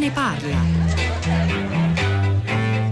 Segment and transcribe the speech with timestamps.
[0.00, 0.56] ne parla?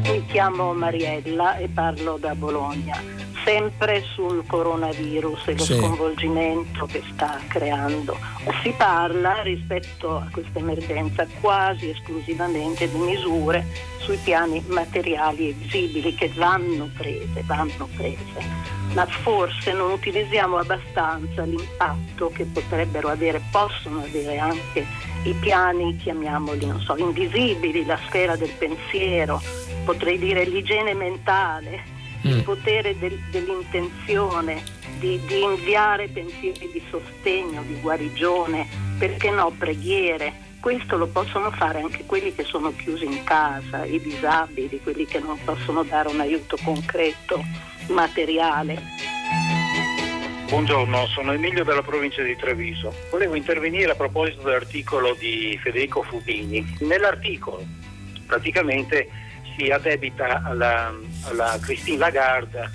[0.02, 3.00] Mi chiamo Mariella e parlo da Bologna
[3.44, 5.78] sempre sul coronavirus e lo sì.
[5.78, 8.14] sconvolgimento che sta creando.
[8.62, 13.64] Si parla rispetto a questa emergenza quasi esclusivamente di misure
[14.00, 18.77] sui piani materiali e visibili che vanno prese, vanno prese.
[18.94, 24.86] Ma forse non utilizziamo abbastanza l'impatto che potrebbero avere, possono avere anche
[25.24, 29.40] i piani, chiamiamoli, non so, invisibili, la sfera del pensiero,
[29.84, 31.82] potrei dire l'igiene mentale,
[32.22, 32.40] il mm.
[32.40, 34.62] potere del, dell'intenzione,
[34.98, 38.66] di, di, inviare pensieri di sostegno, di guarigione,
[38.98, 40.46] perché no, preghiere.
[40.60, 45.20] Questo lo possono fare anche quelli che sono chiusi in casa, i disabili, quelli che
[45.20, 47.42] non possono dare un aiuto concreto,
[47.88, 48.76] materiale.
[50.48, 52.92] Buongiorno, sono Emilio della provincia di Treviso.
[53.10, 56.76] Volevo intervenire a proposito dell'articolo di Federico Fubini.
[56.80, 57.64] Nell'articolo
[58.26, 59.08] praticamente
[59.56, 60.92] si addebita alla,
[61.24, 62.70] alla Christine Lagarde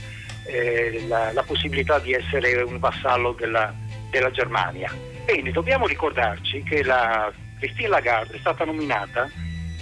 [0.45, 3.73] eh, la, la, possibilità di essere un vassallo della,
[4.09, 4.92] della, Germania.
[5.26, 7.31] Bene, dobbiamo ricordarci che la
[7.64, 9.30] Christine Lagarde è stata nominata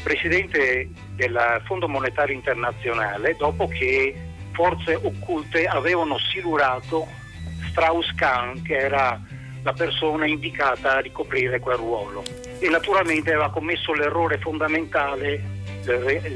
[0.04, 4.16] presidente del Fondo Monetario Internazionale dopo che
[4.52, 7.08] forze occulte avevano silurato
[7.70, 9.20] Strauss-Kahn, che era
[9.64, 12.24] la persona indicata a ricoprire quel ruolo.
[12.60, 15.60] E naturalmente aveva commesso l'errore fondamentale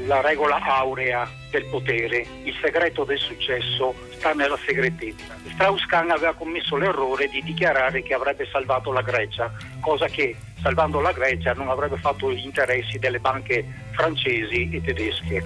[0.06, 5.36] la regola aurea del potere, il segreto del successo sta nella segretezza.
[5.52, 11.12] Strauss-Kahn aveva commesso l'errore di dichiarare che avrebbe salvato la Grecia, cosa che salvando la
[11.12, 15.44] Grecia non avrebbe fatto gli interessi delle banche francesi e tedesche.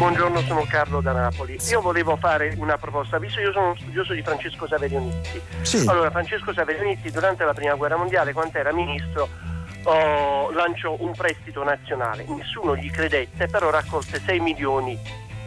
[0.00, 1.58] Buongiorno, sono Carlo da Napoli.
[1.68, 5.38] Io volevo fare una proposta, visto che io sono uno studioso di Francesco Saverionitti.
[5.60, 5.84] Sì.
[5.86, 9.28] Allora, Francesco Saverionitti durante la Prima Guerra Mondiale, quando era ministro,
[9.82, 14.98] oh, lanciò un prestito nazionale, nessuno gli credette, però raccolse 6 milioni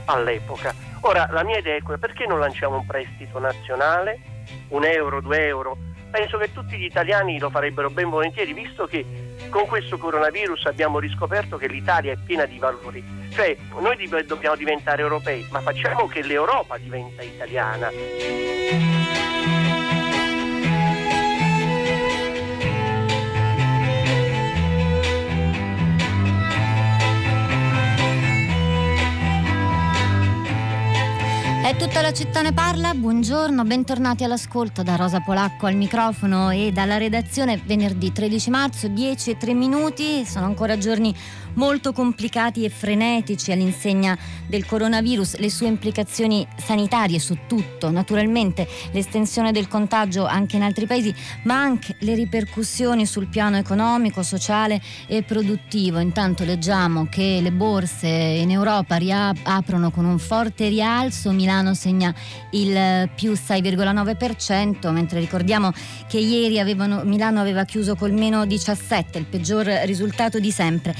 [0.05, 0.71] all'epoca.
[1.01, 4.19] Ora la mia idea è quella, perché non lanciamo un prestito nazionale,
[4.67, 5.77] un euro, due euro?
[6.13, 9.03] Penso che tutti gli italiani lo farebbero ben volentieri, visto che
[9.49, 13.03] con questo coronavirus abbiamo riscoperto che l'Italia è piena di valori.
[13.31, 17.89] Cioè, noi dobbiamo diventare europei, ma facciamo che l'Europa diventa italiana.
[31.63, 36.73] È tutta la città ne parla, buongiorno, bentornati all'ascolto da Rosa Polacco al microfono e
[36.73, 37.55] dalla redazione.
[37.55, 41.15] Venerdì 13 marzo 10 e 3 minuti, sono ancora giorni
[41.55, 49.51] molto complicati e frenetici all'insegna del coronavirus, le sue implicazioni sanitarie su tutto, naturalmente l'estensione
[49.51, 51.13] del contagio anche in altri paesi,
[51.43, 55.99] ma anche le ripercussioni sul piano economico, sociale e produttivo.
[55.99, 62.13] Intanto leggiamo che le borse in Europa riaprono con un forte rialzo, Milano segna
[62.51, 65.71] il più 6,9%, mentre ricordiamo
[66.07, 70.95] che ieri avevano, Milano aveva chiuso col meno 17, il peggior risultato di sempre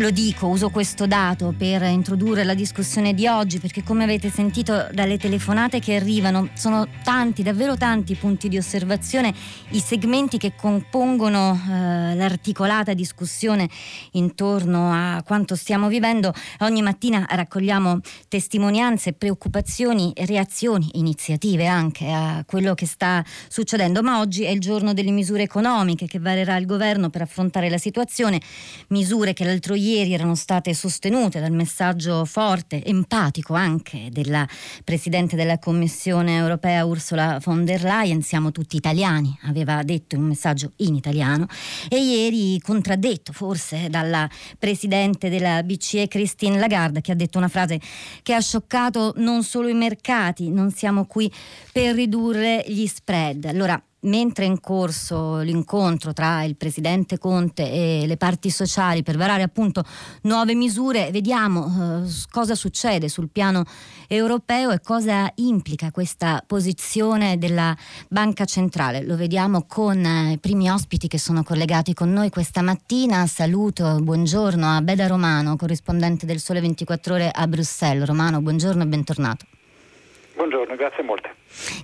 [0.00, 4.88] lo dico, uso questo dato per introdurre la discussione di oggi perché come avete sentito
[4.92, 9.34] dalle telefonate che arrivano sono tanti, davvero tanti punti di osservazione,
[9.70, 13.70] i segmenti che compongono eh, l'articolata discussione
[14.12, 16.34] intorno a quanto stiamo vivendo.
[16.60, 24.44] Ogni mattina raccogliamo testimonianze, preoccupazioni, reazioni, iniziative anche a quello che sta succedendo, ma oggi
[24.44, 28.40] è il giorno delle misure economiche che varerà il governo per affrontare la situazione,
[28.88, 34.46] misure che l'altro ieri ieri erano state sostenute dal messaggio forte, empatico anche della
[34.84, 40.72] Presidente della Commissione europea Ursula von der Leyen, siamo tutti italiani, aveva detto un messaggio
[40.76, 41.46] in italiano,
[41.88, 47.80] e ieri contraddetto forse dalla Presidente della BCE Christine Lagarde che ha detto una frase
[48.22, 51.32] che ha scioccato non solo i mercati, non siamo qui
[51.72, 53.44] per ridurre gli spread.
[53.44, 59.16] Allora, mentre è in corso l'incontro tra il presidente Conte e le parti sociali per
[59.16, 59.84] varare appunto
[60.22, 63.64] nuove misure, vediamo eh, cosa succede sul piano
[64.08, 67.76] europeo e cosa implica questa posizione della
[68.08, 69.04] Banca Centrale.
[69.04, 73.26] Lo vediamo con eh, i primi ospiti che sono collegati con noi questa mattina.
[73.26, 78.06] Saluto, buongiorno a Beda Romano, corrispondente del Sole 24 Ore a Bruxelles.
[78.06, 79.55] Romano, buongiorno e bentornato.
[80.36, 81.34] Buongiorno, grazie molte.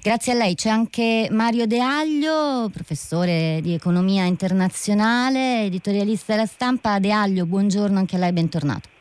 [0.02, 0.54] Grazie a lei.
[0.54, 6.98] C'è anche Mario De Aglio, professore di economia internazionale, editorialista della stampa.
[6.98, 8.91] De Aglio, buongiorno anche a lei, bentornato.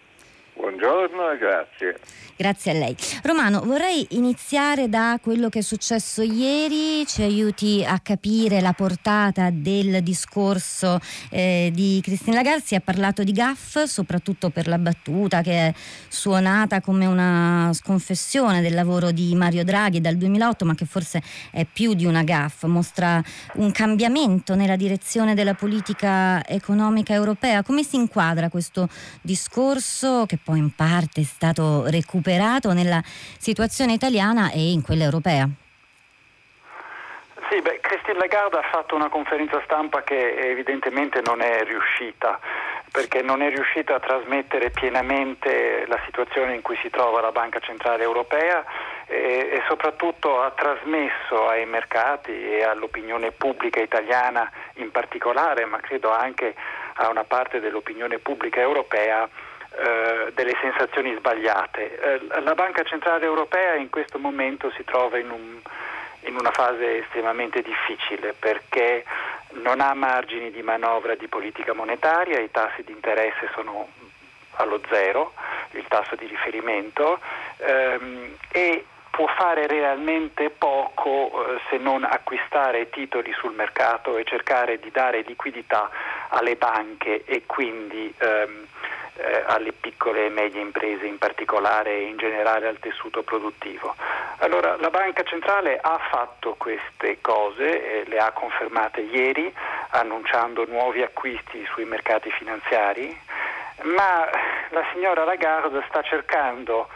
[0.82, 1.96] Buongiorno e grazie.
[2.36, 2.96] Grazie a lei.
[3.22, 9.52] Romano, vorrei iniziare da quello che è successo ieri, ci aiuti a capire la portata
[9.52, 11.00] del discorso
[11.30, 15.74] eh, di Cristina Lagarde, si è parlato di gaff, soprattutto per la battuta che è
[16.08, 21.64] suonata come una sconfessione del lavoro di Mario Draghi dal 2008, ma che forse è
[21.72, 23.22] più di una gaff, mostra
[23.56, 27.62] un cambiamento nella direzione della politica economica europea.
[27.62, 28.90] Come si inquadra questo
[29.22, 32.74] discorso che poi in parte stato recuperato?
[32.74, 35.48] nella situazione italiana e in quella europea?
[37.50, 42.40] Sì, beh, Christine Lagarde ha fatto una conferenza stampa che evidentemente non è riuscita,
[42.90, 47.60] perché non è riuscita a trasmettere pienamente la situazione in cui si trova la Banca
[47.60, 48.64] Centrale Europea
[49.06, 56.10] e, e soprattutto ha trasmesso ai mercati e all'opinione pubblica italiana in particolare, ma credo
[56.10, 56.56] anche
[56.96, 59.28] a una parte dell'opinione pubblica europea,
[59.74, 62.00] eh, delle sensazioni sbagliate.
[62.00, 65.60] Eh, la Banca Centrale Europea in questo momento si trova in, un,
[66.22, 69.06] in una fase estremamente difficile perché
[69.54, 73.88] non ha margini di manovra di politica monetaria, i tassi di interesse sono
[74.56, 75.34] allo zero,
[75.72, 77.20] il tasso di riferimento,
[77.58, 84.80] ehm, e può fare realmente poco eh, se non acquistare titoli sul mercato e cercare
[84.80, 85.90] di dare liquidità
[86.30, 88.68] alle banche e quindi ehm,
[89.22, 93.96] eh, alle piccole e medie imprese in particolare e in generale al tessuto produttivo.
[94.40, 99.54] Allora la Banca Centrale ha fatto queste cose, eh, le ha confermate ieri
[99.90, 103.16] annunciando nuovi acquisti sui mercati finanziari,
[103.84, 104.30] ma
[104.70, 106.88] la signora Lagarde sta cercando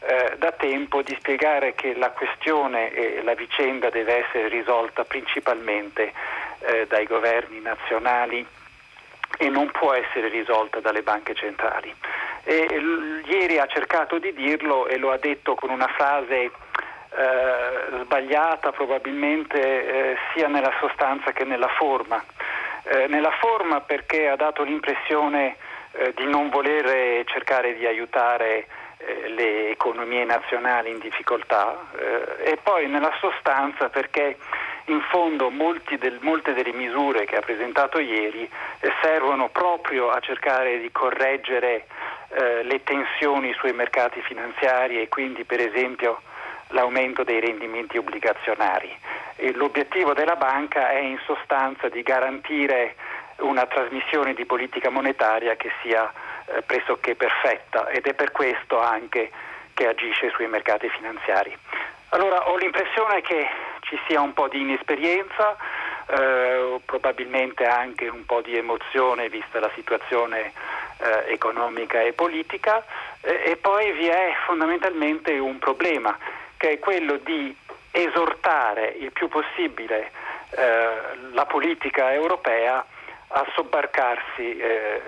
[0.00, 6.12] eh, da tempo di spiegare che la questione e la vicenda deve essere risolta principalmente
[6.60, 8.46] eh, dai governi nazionali
[9.38, 11.94] e non può essere risolta dalle banche centrali.
[12.44, 12.66] E,
[13.24, 16.50] ieri ha cercato di dirlo e lo ha detto con una frase eh,
[18.02, 19.60] sbagliata probabilmente
[20.12, 22.22] eh, sia nella sostanza che nella forma.
[22.82, 25.56] Eh, nella forma perché ha dato l'impressione
[25.92, 28.66] eh, di non voler cercare di aiutare
[28.98, 34.36] eh, le economie nazionali in difficoltà eh, e poi nella sostanza perché
[34.88, 35.50] in fondo
[35.98, 38.48] del, molte delle misure che ha presentato ieri
[38.80, 41.86] eh, servono proprio a cercare di correggere
[42.28, 46.20] eh, le tensioni sui mercati finanziari e quindi per esempio
[46.68, 48.94] l'aumento dei rendimenti obbligazionari.
[49.36, 52.94] E l'obiettivo della banca è in sostanza di garantire
[53.38, 56.10] una trasmissione di politica monetaria che sia
[56.46, 59.30] eh, pressoché perfetta ed è per questo anche
[59.74, 61.56] che agisce sui mercati finanziari.
[62.10, 63.46] Allora ho l'impressione che
[63.80, 65.56] ci sia un po' di inesperienza,
[66.06, 70.52] eh, probabilmente anche un po' di emozione vista la situazione
[70.98, 72.82] eh, economica e politica
[73.20, 76.16] eh, e poi vi è fondamentalmente un problema
[76.56, 77.54] che è quello di
[77.90, 80.10] esortare il più possibile
[80.50, 80.88] eh,
[81.32, 82.84] la politica europea
[83.28, 85.02] a sobbarcarsi eh,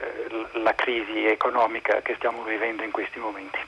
[0.53, 3.59] la crisi economica che stiamo vivendo in questi momenti.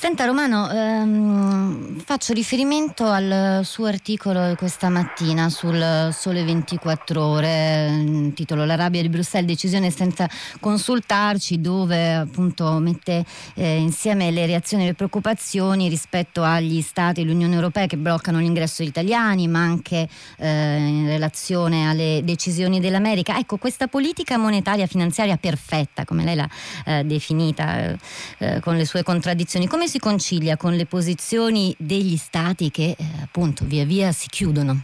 [0.00, 8.64] Senta Romano, ehm, faccio riferimento al suo articolo questa mattina sul Sole 24 Ore, titolo
[8.64, 10.30] La rabbia di Bruxelles, decisione senza
[10.60, 13.24] consultarci, dove appunto mette
[13.54, 18.76] eh, insieme le reazioni e le preoccupazioni rispetto agli Stati dell'Unione Europea che bloccano l'ingresso
[18.82, 23.36] degli italiani, ma anche eh, in relazione alle decisioni dell'America.
[23.36, 26.48] Ecco, questa politica monetaria finanziaria perfetta, come lei l'ha
[26.84, 27.96] eh, definita,
[28.38, 33.04] eh, con le sue contraddizioni, come si concilia con le posizioni degli stati che eh,
[33.24, 34.82] appunto via via si chiudono?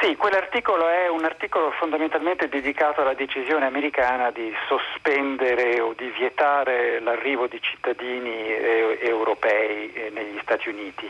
[0.00, 6.98] Sì, quell'articolo è un articolo fondamentalmente dedicato alla decisione americana di sospendere o di vietare
[7.00, 11.08] l'arrivo di cittadini eh, europei eh, negli Stati Uniti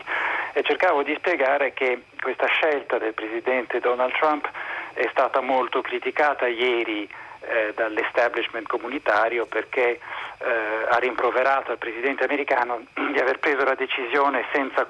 [0.53, 4.47] e cercavo di spiegare che questa scelta del presidente Donald Trump
[4.93, 7.09] è stata molto criticata ieri
[7.41, 9.99] eh, dall'establishment comunitario perché
[10.37, 14.87] eh, ha rimproverato al presidente americano di aver preso la decisione senza,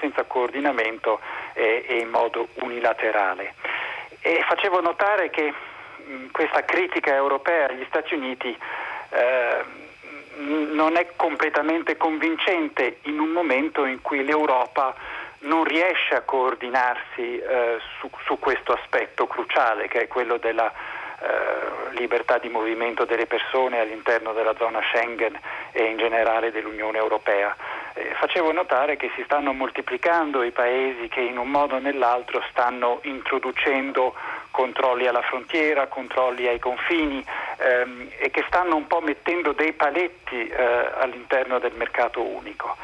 [0.00, 1.20] senza coordinamento
[1.52, 3.54] e, e, in modo unilaterale.
[4.20, 8.56] E facevo notare che mh, questa critica europea agli Stati Uniti
[9.10, 9.82] eh,
[10.36, 14.94] non è completamente convincente in un momento in cui l'Europa
[15.40, 20.72] non riesce a coordinarsi eh, su, su, questo aspetto cruciale che è quello della
[21.94, 25.38] libertà di movimento delle persone all'interno della zona Schengen
[25.72, 27.54] e in generale dell'Unione Europea.
[27.94, 32.42] Eh, facevo notare che si stanno moltiplicando i paesi che in un modo o nell'altro
[32.50, 34.14] stanno introducendo
[34.50, 37.24] controlli alla frontiera, controlli ai confini,
[37.58, 42.76] ehm, e che stanno un po' mettendo dei paletti eh, all'interno del mercato unico.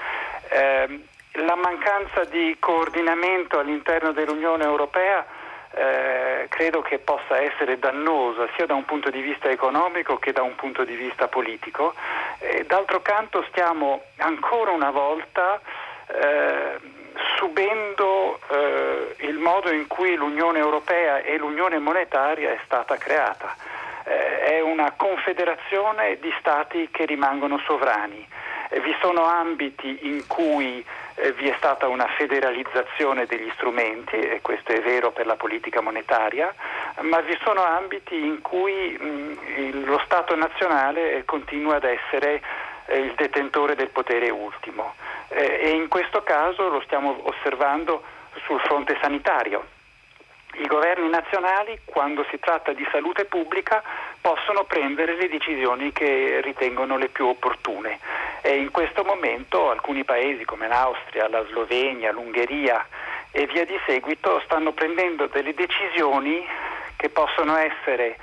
[0.49, 1.01] Eh,
[1.35, 5.25] la mancanza di coordinamento all'interno dell'Unione Europea
[5.73, 10.43] eh, credo che possa essere dannosa sia da un punto di vista economico che da
[10.43, 11.95] un punto di vista politico.
[12.39, 15.61] Eh, d'altro canto stiamo ancora una volta
[16.07, 16.79] eh,
[17.37, 23.55] subendo eh, il modo in cui l'Unione Europea e l'Unione Monetaria è stata creata.
[24.05, 28.27] Eh, è una confederazione di Stati che rimangono sovrani.
[28.71, 30.85] Eh, vi sono ambiti in cui
[31.21, 35.81] eh, vi è stata una federalizzazione degli strumenti, e questo è vero per la politica
[35.81, 36.53] monetaria,
[37.01, 42.43] ma vi sono ambiti in cui mh, lo Stato nazionale continua ad essere
[42.87, 44.95] eh, il detentore del potere ultimo
[45.29, 48.03] eh, e in questo caso lo stiamo osservando
[48.45, 49.79] sul fronte sanitario.
[50.55, 53.83] I governi nazionali, quando si tratta di salute pubblica,
[54.21, 57.99] possono prendere le decisioni che ritengono le più opportune.
[58.43, 62.85] E in questo momento alcuni paesi come l'Austria, la Slovenia, l'Ungheria
[63.31, 66.45] e via di seguito stanno prendendo delle decisioni
[66.97, 68.17] che possono essere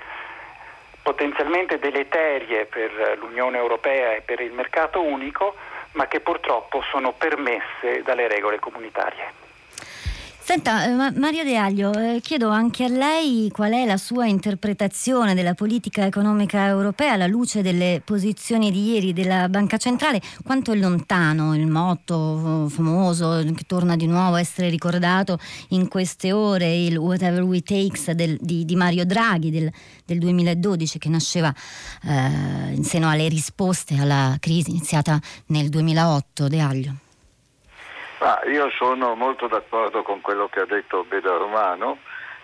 [1.01, 5.55] potenzialmente deleterie per l'Unione Europea e per il mercato unico,
[5.93, 9.46] ma che purtroppo sono permesse dalle regole comunitarie.
[10.47, 15.35] Senta, eh, Mario De Aglio, eh, chiedo anche a lei qual è la sua interpretazione
[15.35, 20.21] della politica economica europea alla luce delle posizioni di ieri della Banca Centrale.
[20.45, 25.37] Quanto è lontano il motto famoso che torna di nuovo a essere ricordato
[25.71, 29.69] in queste ore, il Whatever We Takes del, di, di, Mario Draghi del,
[30.05, 31.53] del 2012 che nasceva
[32.03, 36.47] eh, in seno alle risposte alla crisi iniziata nel 2008.
[36.47, 37.06] De Aglio.
[38.19, 41.99] Ah, io sono molto d'accordo con quello che ha detto Beda Romano.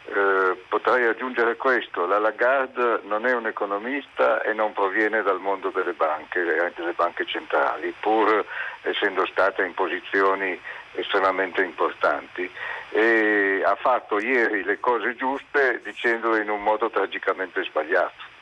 [0.05, 5.69] Eh, potrei aggiungere questo, la Lagarde non è un economista e non proviene dal mondo
[5.69, 8.45] delle banche, anche delle banche centrali, pur
[8.81, 10.59] essendo stata in posizioni
[10.91, 12.47] estremamente importanti
[12.89, 18.32] e ha fatto ieri le cose giuste dicendole in un modo tragicamente sbagliato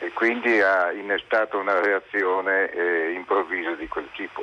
[0.00, 4.42] e quindi ha innestato una reazione eh, improvvisa di quel tipo.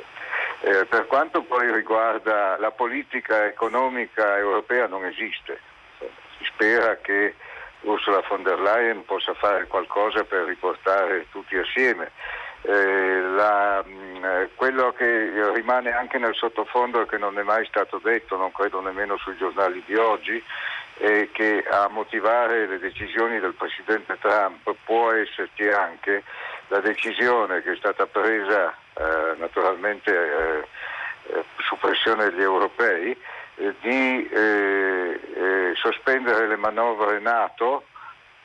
[0.60, 5.60] Eh, per quanto poi riguarda la politica economica europea non esiste,
[6.38, 7.34] si spera che
[7.80, 12.10] Ursula von der Leyen possa fare qualcosa per riportare tutti assieme.
[12.62, 14.24] Eh, la, mm,
[14.56, 18.80] quello che rimane anche nel sottofondo e che non è mai stato detto, non credo
[18.80, 20.42] nemmeno sui giornali di oggi,
[20.98, 26.24] è che a motivare le decisioni del Presidente Trump può esserci anche
[26.68, 30.66] la decisione che è stata presa eh, naturalmente eh,
[31.30, 33.16] eh, su pressione degli europei
[33.56, 37.84] eh, di eh, eh, sospendere le manovre NATO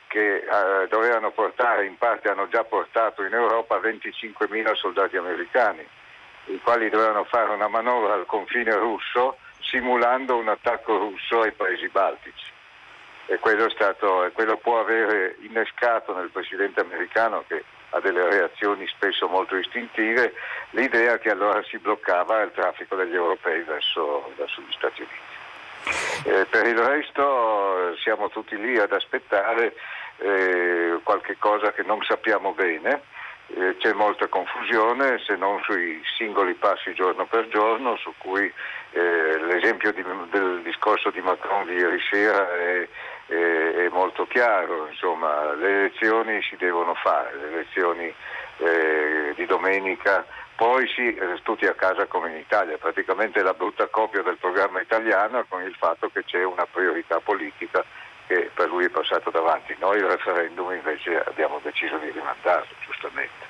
[0.06, 0.44] che
[0.90, 5.84] dovevano portare, in parte hanno già portato in Europa 25.000 soldati americani,
[6.44, 9.38] i quali dovevano fare una manovra al confine russo
[9.74, 12.52] simulando un attacco russo ai paesi baltici.
[13.26, 19.26] E quello, stato, quello può avere innescato nel presidente americano che ha delle reazioni spesso
[19.26, 20.34] molto istintive,
[20.70, 26.28] l'idea che allora si bloccava il traffico degli europei verso, verso gli Stati Uniti.
[26.28, 29.74] Eh, per il resto siamo tutti lì ad aspettare
[30.18, 33.02] eh, qualche cosa che non sappiamo bene,
[33.48, 38.52] eh, c'è molta confusione se non sui singoli passi giorno per giorno, su cui
[38.92, 42.88] eh, l'esempio di, del discorso di Macron di ieri sera è
[43.26, 48.14] è molto chiaro, insomma, le elezioni si devono fare, le elezioni
[48.58, 50.24] eh, di domenica,
[50.56, 54.80] poi sì, eh, tutti a casa come in Italia, praticamente la brutta copia del programma
[54.80, 57.84] italiano con il fatto che c'è una priorità politica
[58.26, 59.76] che per lui è passato davanti.
[59.78, 63.43] Noi il referendum invece abbiamo deciso di rimandarlo, giustamente.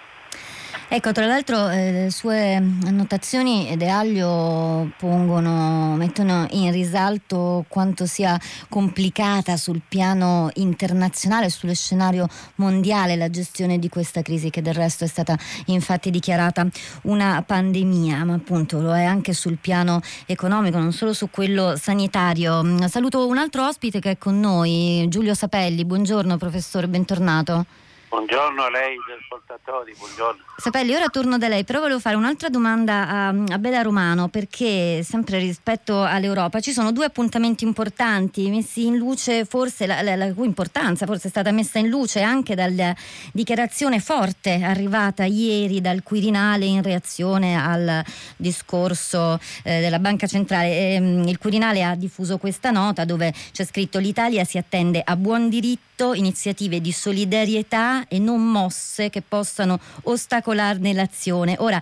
[0.88, 8.38] Ecco, tra l'altro eh, le sue annotazioni De Aglio pongono, mettono in risalto quanto sia
[8.68, 15.04] complicata sul piano internazionale, sullo scenario mondiale la gestione di questa crisi che del resto
[15.04, 16.66] è stata infatti dichiarata
[17.02, 22.88] una pandemia, ma appunto lo è anche sul piano economico, non solo su quello sanitario.
[22.88, 25.84] Saluto un altro ospite che è con noi, Giulio Sapelli.
[25.84, 27.66] Buongiorno professore, bentornato.
[28.08, 30.42] Buongiorno a lei ascoltatori, buongiorno.
[30.56, 35.02] Sapelli, ora torno da lei, però volevo fare un'altra domanda a, a Beda Romano perché
[35.02, 40.32] sempre rispetto all'Europa ci sono due appuntamenti importanti messi in luce, forse la, la, la
[40.32, 42.94] cui importanza forse è stata messa in luce anche dalla
[43.32, 48.04] dichiarazione forte arrivata ieri dal Quirinale in reazione al
[48.36, 50.68] discorso eh, della Banca Centrale.
[50.68, 55.16] E, ehm, il Quirinale ha diffuso questa nota dove c'è scritto l'Italia si attende a
[55.16, 61.56] buon diritto iniziative di solidarietà e non mosse che possano ostacolarne l'azione.
[61.58, 61.80] Ora,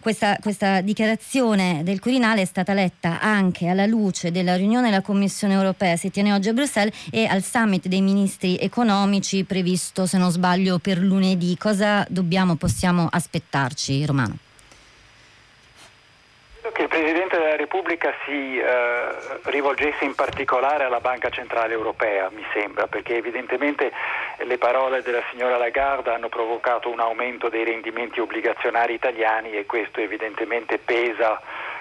[0.00, 5.54] questa, questa, dichiarazione del Quirinale è stata letta anche alla luce della riunione della Commissione
[5.54, 10.30] europea, si tiene oggi a Bruxelles, e al summit dei ministri economici previsto, se non
[10.30, 11.56] sbaglio, per lunedì.
[11.58, 14.48] Cosa dobbiamo, possiamo aspettarci, Romano?
[16.80, 18.62] Che il Presidente della Repubblica si eh,
[19.44, 23.92] rivolgesse in particolare alla Banca Centrale Europea, mi sembra, perché evidentemente
[24.38, 30.00] le parole della signora Lagarde hanno provocato un aumento dei rendimenti obbligazionari italiani e questo
[30.00, 31.38] evidentemente pesa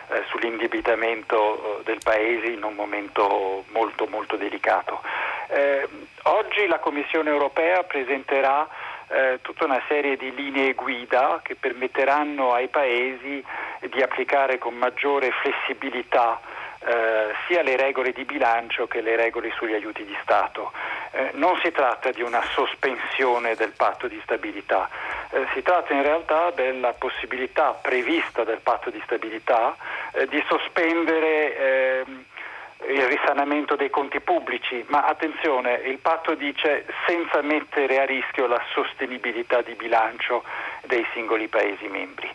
[0.09, 5.01] eh, sull'indebitamento eh, del Paese in un momento molto molto delicato.
[5.47, 5.87] Eh,
[6.23, 8.67] oggi la Commissione Europea presenterà
[9.09, 13.43] eh, tutta una serie di linee guida che permetteranno ai Paesi
[13.89, 16.39] di applicare con maggiore flessibilità
[16.81, 20.71] eh, sia le regole di bilancio che le regole sugli aiuti di Stato.
[21.11, 24.89] Eh, non si tratta di una sospensione del patto di stabilità,
[25.31, 29.75] eh, si tratta in realtà della possibilità prevista del patto di stabilità
[30.13, 32.25] eh, di sospendere ehm,
[32.87, 38.61] il risanamento dei conti pubblici, ma attenzione, il patto dice senza mettere a rischio la
[38.73, 40.43] sostenibilità di bilancio
[40.85, 42.29] dei singoli Paesi membri.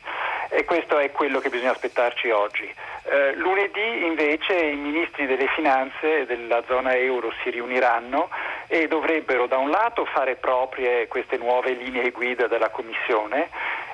[0.51, 2.73] E questo è quello che bisogna aspettarci oggi.
[3.07, 8.29] Eh, lunedì invece i ministri delle finanze della zona euro si riuniranno
[8.69, 13.49] e dovrebbero da un lato fare proprie queste nuove linee guida della Commissione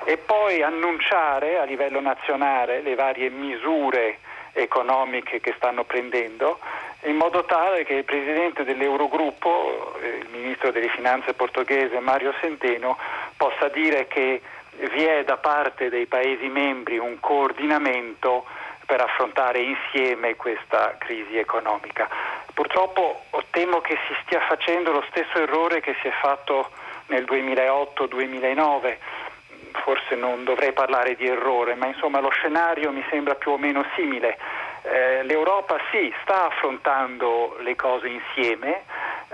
[0.05, 4.19] e poi annunciare a livello nazionale le varie misure
[4.53, 6.59] economiche che stanno prendendo,
[7.03, 12.97] in modo tale che il presidente dell'Eurogruppo, eh, il ministro delle finanze portoghese Mario Centeno,
[13.37, 14.41] possa dire che
[14.93, 18.45] vi è da parte dei Paesi membri un coordinamento
[18.85, 22.09] per affrontare insieme questa crisi economica.
[22.53, 26.69] Purtroppo temo che si stia facendo lo stesso errore che si è fatto
[27.07, 28.97] nel 2008-2009
[29.83, 33.85] forse non dovrei parlare di errore, ma insomma lo scenario mi sembra più o meno
[33.95, 34.37] simile.
[34.83, 38.83] Eh, L'Europa sì, sta affrontando le cose insieme,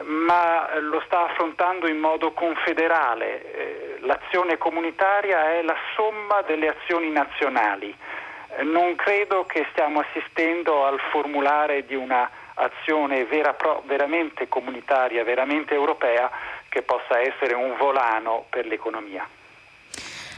[0.03, 3.51] ma lo sta affrontando in modo confederale.
[3.51, 7.95] Eh, l'azione comunitaria è la somma delle azioni nazionali.
[8.57, 15.73] Eh, non credo che stiamo assistendo al formulare di una azione vera, veramente comunitaria, veramente
[15.73, 16.29] europea,
[16.69, 19.25] che possa essere un volano per l'economia.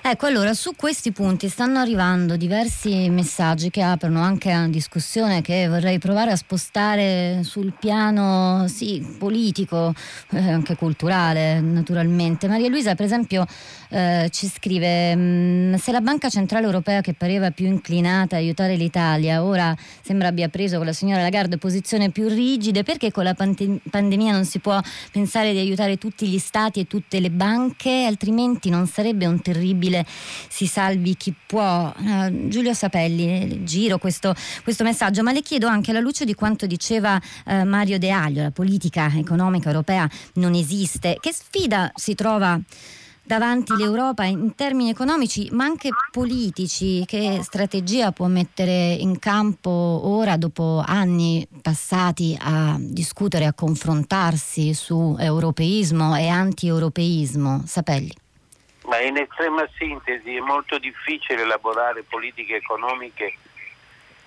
[0.01, 5.41] Ecco, allora su questi punti stanno arrivando diversi messaggi che aprono anche a una discussione
[5.41, 9.93] che vorrei provare a spostare sul piano sì, politico,
[10.31, 12.47] eh, anche culturale naturalmente.
[12.47, 13.45] Maria Luisa, per esempio,
[13.89, 18.75] eh, ci scrive: mm, Se la Banca Centrale Europea, che pareva più inclinata a aiutare
[18.75, 23.33] l'Italia, ora sembra abbia preso con la signora Lagarde posizioni più rigide, perché con la
[23.33, 24.79] pande- pandemia non si può
[25.11, 28.05] pensare di aiutare tutti gli stati e tutte le banche?
[28.05, 30.05] Altrimenti non sarebbe un terribile
[30.47, 31.93] si salvi chi può.
[31.97, 36.65] Uh, Giulio Sapelli, giro questo, questo, messaggio, ma le chiedo anche alla luce di quanto
[36.65, 42.59] diceva uh, Mario De Aglio, la politica economica europea non esiste, che sfida si trova?
[43.29, 50.35] Davanti l'Europa in termini economici ma anche politici, che strategia può mettere in campo ora
[50.35, 57.61] dopo anni passati a discutere, a confrontarsi su europeismo e anti-europeismo?
[57.67, 58.11] Sapelli.
[58.85, 63.35] Ma in estrema sintesi è molto difficile elaborare politiche economiche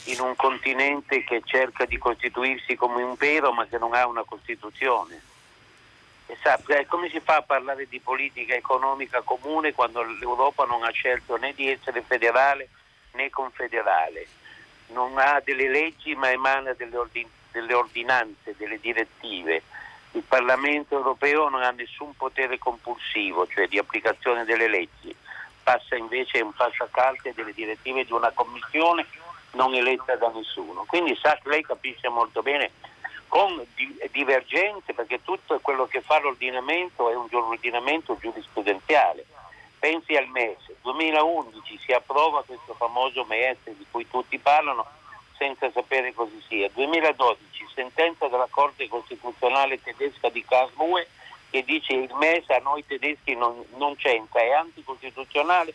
[0.05, 4.23] in un continente che cerca di costituirsi come un vero ma che non ha una
[4.23, 5.32] Costituzione.
[6.41, 10.91] Sa, eh, come si fa a parlare di politica economica comune quando l'Europa non ha
[10.91, 12.69] scelto né di essere federale
[13.13, 14.27] né confederale?
[14.89, 19.63] Non ha delle leggi ma emana delle, ordin- delle ordinanze, delle direttive
[20.15, 25.15] il Parlamento europeo non ha nessun potere compulsivo, cioè di applicazione delle leggi,
[25.63, 29.07] passa invece un passacarte delle direttive di una commissione
[29.53, 30.85] non eletta da nessuno.
[30.87, 32.73] Quindi sa lei capisce molto bene
[33.33, 33.65] con
[34.11, 39.25] divergenze, perché tutto quello che fa l'ordinamento è un ordinamento giurisprudenziale.
[39.79, 44.85] Pensi al MES, 2011 si approva questo famoso MES di cui tutti parlano
[45.39, 46.69] senza sapere così sia.
[46.75, 51.09] 2012, sentenza della Corte Costituzionale tedesca di Karlsruhe
[51.49, 55.73] che dice il MES a noi tedeschi non, non c'entra, è anticostituzionale,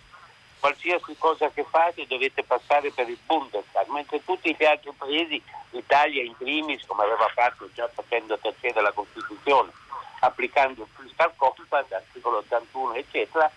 [0.60, 5.41] qualsiasi cosa che fate dovete passare per il Bundestag, mentre tutti gli altri paesi,
[5.72, 9.72] l'Italia in primis, come aveva fatto già facendo tacere la Costituzione,
[10.20, 13.52] applicando il fiscal compact, articolo 81, eccetera,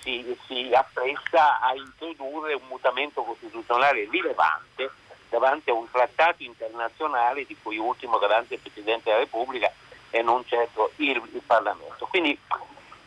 [0.00, 4.90] si, si appresta a introdurre un mutamento costituzionale rilevante
[5.28, 9.70] davanti a un trattato internazionale di cui ultimo garante il Presidente della Repubblica
[10.10, 12.06] e non certo il, il Parlamento.
[12.06, 12.38] Quindi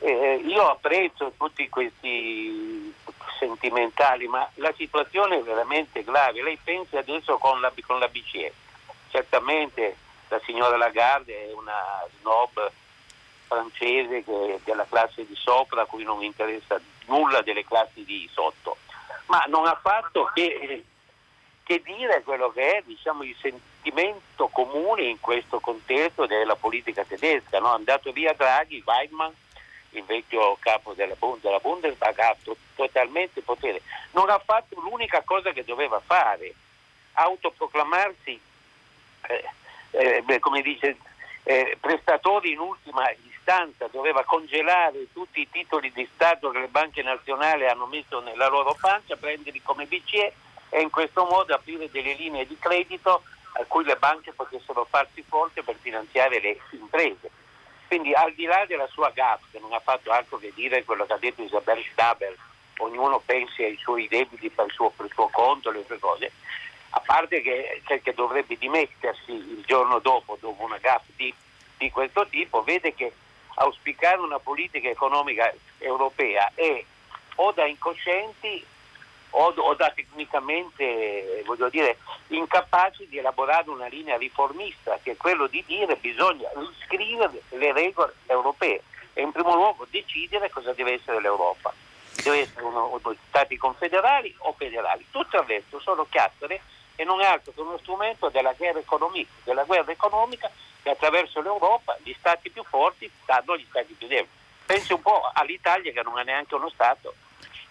[0.06, 2.83] Eh, io apprezzo tutti questi
[3.44, 6.42] sentimentali, ma la situazione è veramente grave.
[6.42, 8.54] Lei pensi adesso con la, con la BCE.
[9.10, 9.98] Certamente
[10.30, 12.72] la signora Lagarde è una snob
[13.48, 18.78] francese che della classe di sopra a cui non interessa nulla delle classi di sotto,
[19.26, 20.84] ma non ha fatto che,
[21.64, 27.60] che dire quello che è diciamo, il sentimento comune in questo contesto della politica tedesca.
[27.60, 27.72] No?
[27.72, 29.32] È andato via Draghi, Weidmann,
[29.94, 33.82] il vecchio capo della, della Bundesbank, ha to- totalmente potere.
[34.12, 36.54] Non ha fatto l'unica cosa che doveva fare,
[37.14, 38.40] autoproclamarsi,
[39.28, 39.44] eh,
[39.92, 40.98] eh, come dice,
[41.44, 47.02] eh, prestatori in ultima istanza, doveva congelare tutti i titoli di Stato che le banche
[47.02, 50.34] nazionali hanno messo nella loro pancia, prenderli come BCE
[50.70, 55.24] e in questo modo aprire delle linee di credito a cui le banche potessero farsi
[55.28, 57.30] forte per finanziare le imprese.
[57.88, 61.06] Quindi al di là della sua gap, che non ha fatto altro che dire quello
[61.06, 62.36] che ha detto Isabel Stabel,
[62.78, 66.32] ognuno pensi ai suoi debiti per il suo, per il suo conto, le sue cose,
[66.92, 71.34] a parte che, che, che, dovrebbe dimettersi il giorno dopo, dopo una gap di,
[71.78, 73.14] di questo tipo, vede che
[73.56, 76.84] auspicare una politica economica europea è
[77.36, 78.64] o da incoscienti
[79.36, 85.64] o, o da tecnicamente dire, incapaci di elaborare una linea riformista, che è quello di
[85.66, 88.82] dire bisogna riscrivere le regole europee
[89.14, 91.74] e in primo luogo decidere cosa deve essere l'Europa.
[92.24, 95.06] Deve essere uno, uno stati confederali o federali.
[95.10, 96.62] Tutto il resto sono chiacchiere
[96.96, 100.50] e non è altro che uno strumento della guerra economica, della guerra economica
[100.84, 104.30] che attraverso l'Europa gli stati più forti danno agli stati più deboli.
[104.66, 107.16] Pensi un po' all'Italia che non ha neanche uno Stato.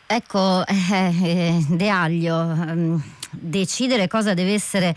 [0.07, 4.95] Ecco, eh, eh, De Aglio, ehm, decidere cosa deve essere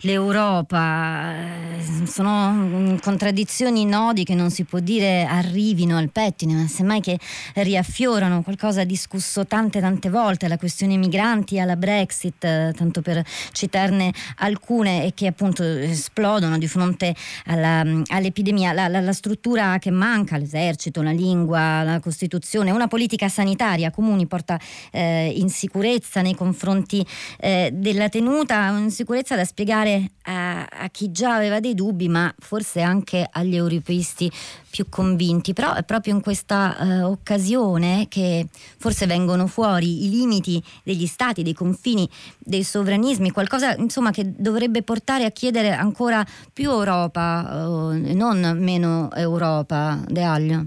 [0.00, 1.34] l'Europa.
[1.34, 7.00] Eh, sono mm, contraddizioni, nodi che non si può dire arrivino al pettine, ma semmai
[7.00, 7.18] che
[7.54, 14.12] riaffiorano qualcosa discusso tante tante volte, la questione migranti alla Brexit, eh, tanto per citarne
[14.38, 17.14] alcune, e che appunto esplodono di fronte
[17.46, 18.72] alla, mm, all'epidemia.
[18.72, 24.26] La, la, la struttura che manca, l'esercito, la lingua, la Costituzione, una politica sanitaria comuni
[24.26, 24.58] porta
[24.90, 27.04] eh, insicurezza nei confronti
[27.38, 32.32] eh, della tenuta, un'insicurezza da spiegare spiegare a, a, chi già aveva dei dubbi, ma
[32.38, 34.30] forse anche agli europeisti
[34.68, 35.52] più convinti.
[35.52, 41.42] Però è proprio in questa eh, occasione che forse vengono fuori i limiti degli stati,
[41.42, 48.14] dei confini, dei sovranismi, qualcosa insomma che dovrebbe portare a chiedere ancora più Europa, eh,
[48.14, 50.66] non meno Europa, De Aglio.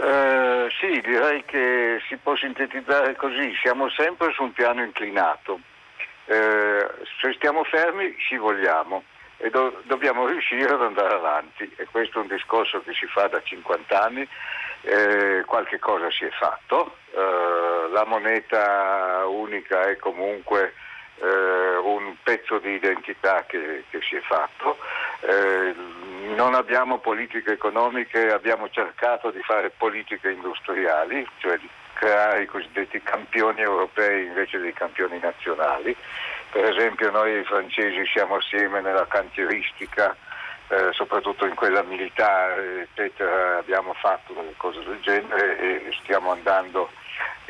[0.00, 5.60] Uh, sì, direi che si può sintetizzare così, siamo sempre su un piano inclinato
[6.30, 6.88] eh,
[7.20, 9.02] se stiamo fermi scivoliamo
[9.36, 11.68] e do- dobbiamo riuscire ad andare avanti.
[11.76, 14.28] E questo è un discorso che si fa da 50 anni,
[14.82, 20.74] eh, qualche cosa si è fatto, eh, la moneta unica è comunque
[21.16, 24.78] eh, un pezzo di identità che, che si è fatto,
[25.22, 25.74] eh,
[26.36, 31.68] non abbiamo politiche economiche, abbiamo cercato di fare politiche industriali, cioè di
[32.00, 35.94] creare i cosiddetti campioni europei invece dei campioni nazionali.
[36.50, 40.16] Per esempio noi francesi siamo assieme nella cantieristica,
[40.68, 46.88] eh, soprattutto in quella militare, eccetera, abbiamo fatto delle cose del genere e stiamo andando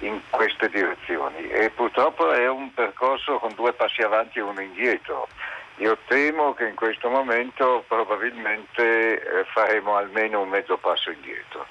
[0.00, 1.48] in queste direzioni.
[1.48, 5.28] E purtroppo è un percorso con due passi avanti e uno indietro.
[5.76, 11.64] Io temo che in questo momento probabilmente eh, faremo almeno un mezzo passo indietro.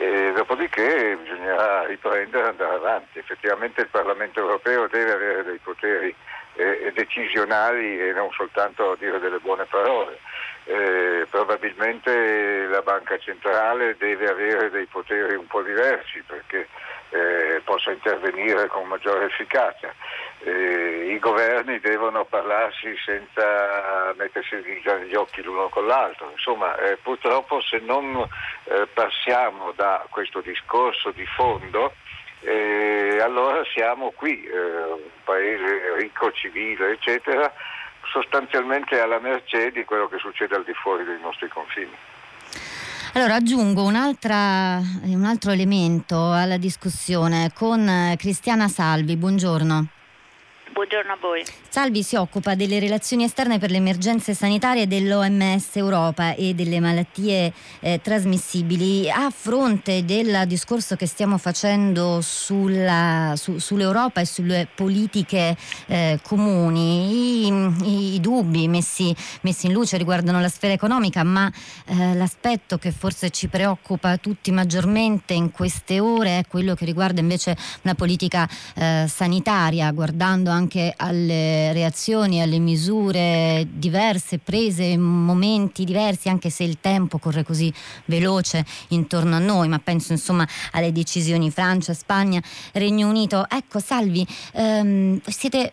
[0.00, 3.18] E dopodiché bisognerà riprendere e andare avanti.
[3.18, 6.14] Effettivamente il Parlamento europeo deve avere dei poteri
[6.54, 10.18] eh, decisionali e non soltanto dire delle buone parole.
[10.64, 16.68] Eh, probabilmente la banca centrale deve avere dei poteri un po' diversi perché
[17.10, 19.92] eh, possa intervenire con maggiore efficacia.
[20.42, 26.30] Eh, I governi devono parlarsi senza mettersi gli occhi l'uno con l'altro.
[26.30, 28.26] Insomma, eh, purtroppo se non
[28.64, 31.92] eh, passiamo da questo discorso di fondo,
[32.40, 37.52] eh, allora siamo qui, eh, un paese ricco, civile, eccetera,
[38.10, 41.94] sostanzialmente alla mercé di quello che succede al di fuori dei nostri confini.
[43.12, 49.88] Allora aggiungo un altro elemento alla discussione con Cristiana Salvi, buongiorno.
[50.72, 51.44] Buongiorno a voi.
[51.68, 57.52] Salvi si occupa delle relazioni esterne per le emergenze sanitarie dell'OMS Europa e delle malattie
[57.80, 59.10] eh, trasmissibili.
[59.10, 65.56] A fronte del discorso che stiamo facendo sulla, su, sull'Europa e sulle politiche
[65.86, 71.52] eh, comuni, i, i dubbi messi, messi, in luce riguardano la sfera economica, ma
[71.86, 77.20] eh, l'aspetto che forse ci preoccupa tutti maggiormente in queste ore è quello che riguarda
[77.20, 80.58] invece una politica eh, sanitaria, guardando anche
[80.96, 87.72] alle reazioni, alle misure diverse prese in momenti diversi, anche se il tempo corre così
[88.06, 92.42] veloce intorno a noi, ma penso insomma alle decisioni Francia, Spagna,
[92.72, 93.46] Regno Unito.
[93.48, 95.72] Ecco, Salvi, ehm, siete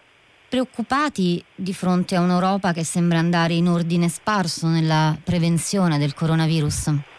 [0.49, 7.15] preoccupati di fronte a un'Europa che sembra andare in ordine sparso nella prevenzione del coronavirus?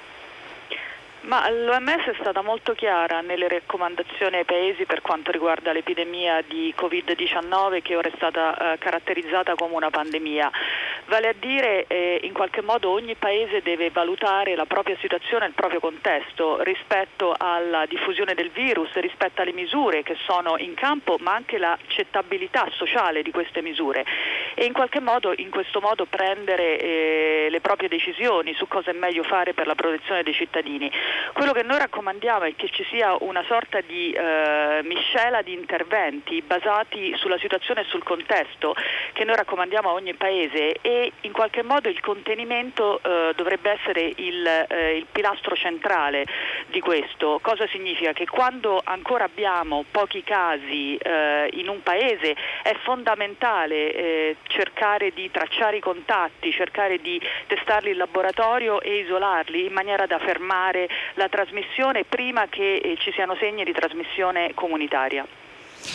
[1.29, 6.75] Ma l'OMS è stata molto chiara nelle raccomandazioni ai paesi per quanto riguarda l'epidemia di
[6.75, 10.51] Covid-19 che ora è stata eh, caratterizzata come una pandemia.
[11.05, 15.53] Vale a dire eh, in qualche modo ogni paese deve valutare la propria situazione il
[15.53, 21.35] proprio contesto rispetto alla diffusione del virus, rispetto alle misure che sono in campo, ma
[21.35, 24.03] anche l'accettabilità sociale di queste misure
[24.55, 28.95] e in qualche modo in questo modo prendere eh, le proprie decisioni su cosa è
[28.95, 30.91] meglio fare per la protezione dei cittadini.
[31.33, 36.43] Quello che noi raccomandiamo è che ci sia una sorta di eh, miscela di interventi
[36.43, 38.75] basati sulla situazione e sul contesto
[39.13, 44.13] che noi raccomandiamo a ogni paese e in qualche modo il contenimento eh, dovrebbe essere
[44.17, 46.25] il, eh, il, pilastro centrale
[46.69, 47.39] di questo.
[47.43, 48.13] Cosa significa?
[48.13, 55.31] Che quando ancora abbiamo pochi casi eh, in un paese è fondamentale eh, cercare di
[55.31, 61.29] tracciare i contatti, cercare di testarli in laboratorio e isolarli in maniera da fermare la
[61.29, 65.27] trasmissione prima che eh, ci siano segni di trasmissione comunitaria.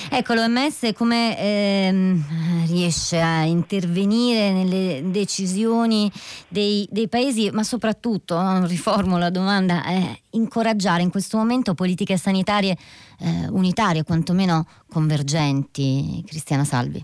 [0.10, 6.12] Ecco, l'OMS come ehm, riesce a intervenire nelle decisioni
[6.48, 12.76] dei, dei paesi, ma soprattutto, riformulo la domanda, eh, incoraggiare in questo momento politiche sanitarie
[13.20, 17.04] eh, unitarie, quantomeno convergenti, Cristiana Salvi?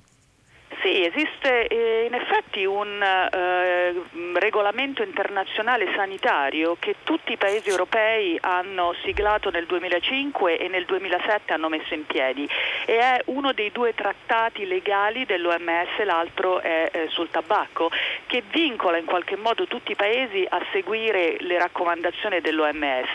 [0.82, 3.94] Sì, esiste eh, in effetti un eh,
[4.36, 11.54] regolamento internazionale sanitario che tutti i paesi europei hanno siglato nel 2005 e nel 2007
[11.54, 12.48] hanno messo in piedi
[12.86, 17.90] e è uno dei due trattati legali dell'OMS, l'altro è eh, sul tabacco,
[18.28, 23.08] che vincola in qualche modo tutti i paesi a seguire le raccomandazioni dell'OMS.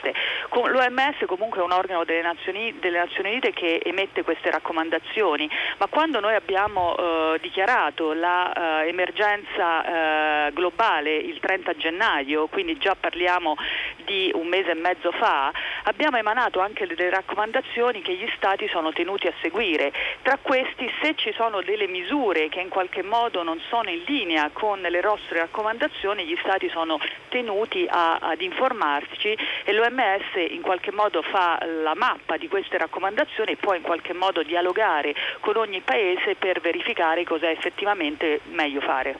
[0.50, 5.86] L'OMS comunque è un organo delle Nazioni, delle Nazioni Unite che emette queste raccomandazioni, ma
[5.86, 12.94] quando noi abbiamo eh, dichiarato l'emergenza la, uh, uh, globale il 30 gennaio, quindi già
[12.94, 13.56] parliamo
[14.04, 15.52] di un mese e mezzo fa,
[15.84, 19.92] abbiamo emanato anche delle raccomandazioni che gli Stati sono tenuti a seguire.
[20.22, 24.50] Tra questi, se ci sono delle misure che in qualche modo non sono in linea
[24.52, 30.92] con le nostre raccomandazioni, gli Stati sono tenuti a, ad informarci e l'OMS in qualche
[30.92, 35.80] modo fa la mappa di queste raccomandazioni e può in qualche modo dialogare con ogni
[35.80, 38.03] Paese per verificare cosa è effettivamente
[38.52, 39.18] meglio fare.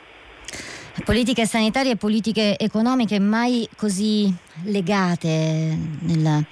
[1.04, 4.32] Politiche sanitarie e politiche economiche mai così
[4.64, 6.42] legate nella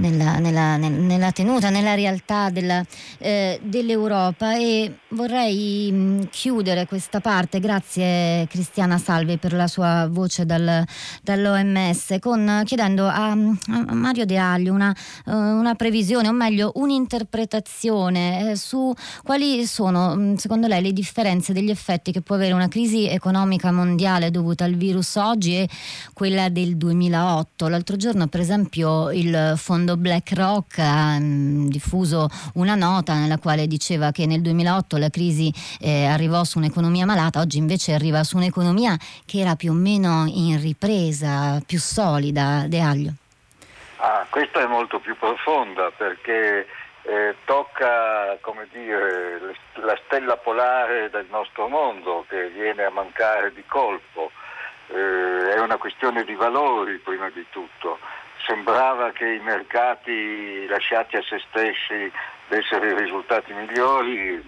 [0.00, 2.84] nella, nella, nella tenuta, nella realtà della,
[3.18, 10.46] eh, dell'Europa e vorrei mh, chiudere questa parte, grazie Cristiana Salvi per la sua voce
[10.46, 10.84] dal,
[11.22, 14.94] dall'OMS, con, chiedendo a, a, Mario De Aglio una,
[15.26, 21.52] uh, una, previsione, o meglio un'interpretazione eh, su quali sono mh, secondo lei le differenze
[21.52, 25.68] degli effetti che può avere una crisi economica mondiale dovuta al virus oggi e
[26.14, 27.68] quella del 2008.
[27.68, 33.66] L'altro giorno per esempio il fondo quando BlackRock ha mm, diffuso una nota nella quale
[33.66, 38.36] diceva che nel 2008 la crisi eh, arrivò su un'economia malata, oggi invece arriva su
[38.36, 42.64] un'economia che era più o meno in ripresa, più solida.
[42.68, 43.12] De Aglio.
[43.96, 46.66] Ah, questa è molto più profonda perché
[47.02, 48.38] eh, tocca
[48.70, 49.40] dire,
[49.74, 54.30] la stella polare del nostro mondo che viene a mancare di colpo.
[54.88, 57.98] Eh, è una questione di valori prima di tutto
[58.46, 62.10] sembrava che i mercati lasciati a se stessi
[62.48, 64.42] dessero i risultati migliori,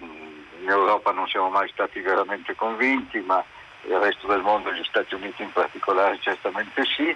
[0.59, 3.43] in Europa non siamo mai stati veramente convinti, ma
[3.85, 7.15] il resto del mondo, gli Stati Uniti in particolare, certamente sì,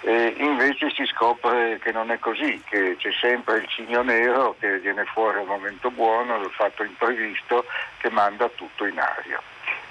[0.00, 4.78] e invece si scopre che non è così, che c'è sempre il cigno nero che
[4.78, 7.64] viene fuori al momento buono, il fatto imprevisto
[7.98, 9.40] che manda tutto in aria.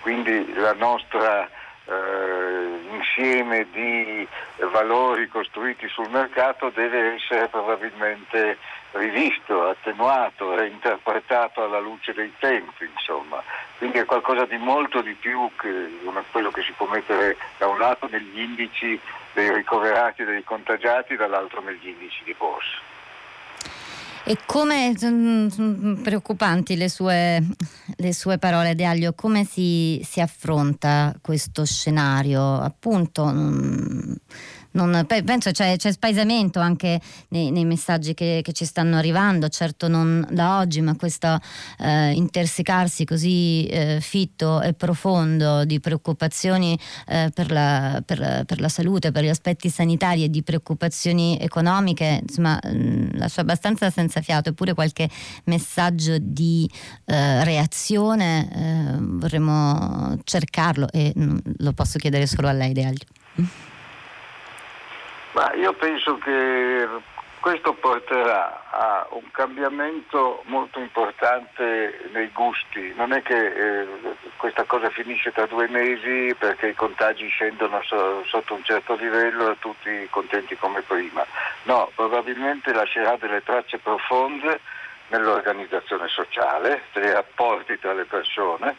[0.02, 1.50] Quindi la nostra
[1.88, 4.28] eh, insieme di
[4.72, 8.58] valori costruiti sul mercato deve essere probabilmente
[8.92, 13.42] rivisto, attenuato, reinterpretato alla luce dei tempi, insomma.
[13.78, 16.00] Quindi è qualcosa di molto di più che
[16.32, 19.00] quello che si può mettere da un lato negli indici
[19.34, 22.97] dei ricoverati e dei contagiati, dall'altro negli indici di borsa.
[24.30, 24.94] E come
[26.04, 27.42] preoccupanti le sue,
[27.96, 32.60] le sue parole, De Aglio, come si, si affronta questo scenario?
[32.60, 34.16] Appunto, mh,
[34.78, 39.88] non, penso c'è, c'è spaesamento anche nei, nei messaggi che, che, ci stanno arrivando, certo
[39.88, 41.40] non da oggi, ma questo
[41.80, 48.70] eh, intersecarsi così eh, fitto e profondo di preoccupazioni eh, per, la, per, per, la,
[48.70, 54.22] salute, per gli aspetti sanitari e di preoccupazioni economiche, insomma, mh, mm, lascia abbastanza senza
[54.22, 55.10] fiato, eppure qualche
[55.46, 56.70] messaggio di
[57.06, 62.86] eh, reazione eh, vorremmo cercarlo e mh, mm, lo posso chiedere solo a lei, De
[62.86, 63.67] Aglio.
[65.38, 66.88] Ma io penso che
[67.40, 72.92] questo porterà a un cambiamento molto importante nei gusti.
[72.96, 73.88] Non è che eh,
[74.38, 79.52] questa cosa finisce tra due mesi perché i contagi scendono so, sotto un certo livello
[79.52, 81.24] e tutti contenti come prima.
[81.66, 84.60] No, probabilmente lascerà delle tracce profonde
[85.10, 88.76] nell'organizzazione sociale, nei rapporti tra le persone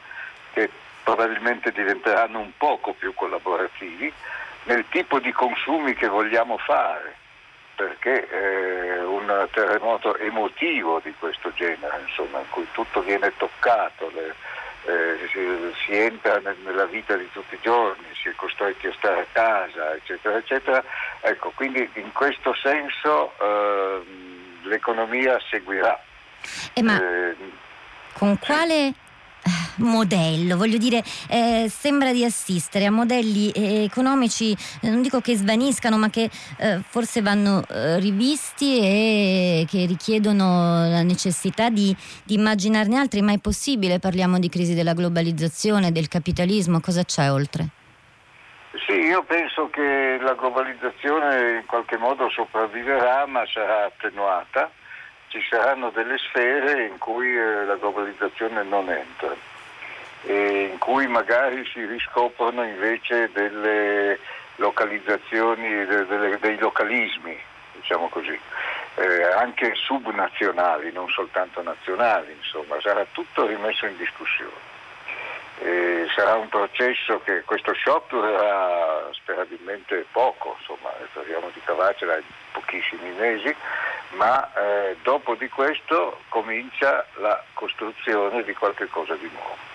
[0.54, 0.68] che
[1.04, 4.12] probabilmente diventeranno un poco più collaborativi
[4.68, 7.16] nel tipo di consumi che vogliamo fare,
[7.74, 14.34] perché eh, un terremoto emotivo di questo genere, insomma, in cui tutto viene toccato, le,
[14.84, 15.40] eh, si,
[15.84, 19.94] si, entra nella vita di tutti i giorni, si è costretti a stare a casa,
[19.94, 20.84] eccetera, eccetera.
[21.20, 24.02] Ecco, quindi in questo senso eh,
[24.64, 25.98] l'economia seguirà.
[26.74, 27.34] Eh, ma eh,
[28.12, 28.92] con quale
[29.78, 35.36] modello, voglio dire, eh, sembra di assistere a modelli eh, economici, eh, non dico che
[35.36, 42.96] svaniscano, ma che eh, forse vanno rivisti e che richiedono la necessità di, di, immaginarne
[42.96, 47.68] altri, ma è possibile, parliamo di crisi della globalizzazione, del capitalismo, cosa c'è oltre?
[48.86, 54.70] Sì, io penso che la globalizzazione in qualche modo sopravviverà, ma sarà attenuata.
[55.28, 59.36] Ci saranno delle sfere in cui la globalizzazione non entra
[60.22, 64.18] in cui magari si riscoprono invece delle
[64.56, 65.86] localizzazioni,
[66.40, 67.38] dei localismi,
[67.74, 68.38] diciamo così,
[68.96, 74.76] eh, anche subnazionali, non soltanto nazionali, insomma, sarà tutto rimesso in discussione.
[75.60, 82.22] E sarà un processo che questo shock durerà sperabilmente poco, insomma, speriamo di cavarcela in
[82.52, 83.54] pochissimi mesi,
[84.10, 89.67] ma eh, dopo di questo comincia la costruzione di qualche cosa di nuovo.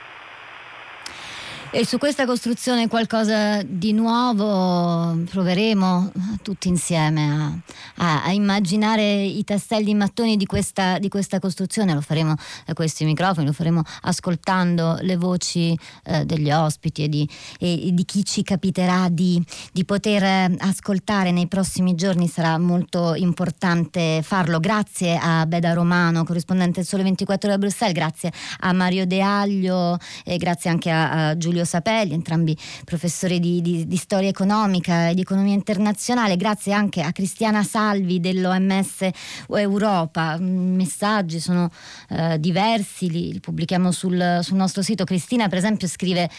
[1.76, 6.12] E su questa costruzione qualcosa di nuovo proveremo
[6.44, 7.64] tutti insieme
[7.96, 11.96] a, a, a immaginare i tasselli in mattoni di questa, di questa, costruzione.
[11.96, 12.36] Lo faremo
[12.68, 18.06] da questi microfoni, lo faremo ascoltando le voci eh, degli ospiti e di, e di,
[18.06, 22.28] chi ci capiterà di, di poter eh, ascoltare nei prossimi giorni.
[22.28, 24.60] Sarà molto importante farlo.
[24.60, 29.98] Grazie a Beda Romano, corrispondente del Sole 24 da Bruxelles, grazie a Mario De Aglio
[30.24, 35.10] e grazie anche a, a Giulio Giulio Sapelli, entrambi professori di, di, di, storia economica
[35.10, 39.08] e di economia internazionale, grazie anche a Cristiana Salvi dell'OMS
[39.48, 40.36] Europa.
[40.36, 41.72] I messaggi sono
[42.10, 45.04] eh, diversi, li, li pubblichiamo sul, sul nostro sito.
[45.06, 46.30] Cristina per esempio scrive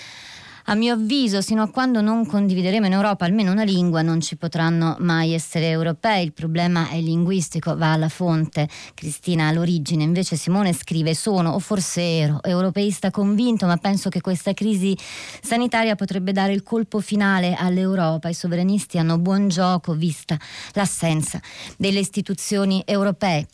[0.64, 4.36] a mio avviso, sino a quando non condivideremo in Europa almeno una lingua, non ci
[4.36, 6.24] potranno mai essere europei.
[6.24, 8.68] Il problema è linguistico, va alla fonte.
[8.94, 10.02] Cristina all'origine.
[10.04, 14.96] Invece Simone scrive: Sono o forse ero europeista convinto, ma penso che questa crisi
[15.42, 18.28] sanitaria potrebbe dare il colpo finale all'Europa.
[18.28, 20.38] I sovranisti hanno buon gioco vista
[20.72, 21.40] l'assenza
[21.76, 23.46] delle istituzioni europee.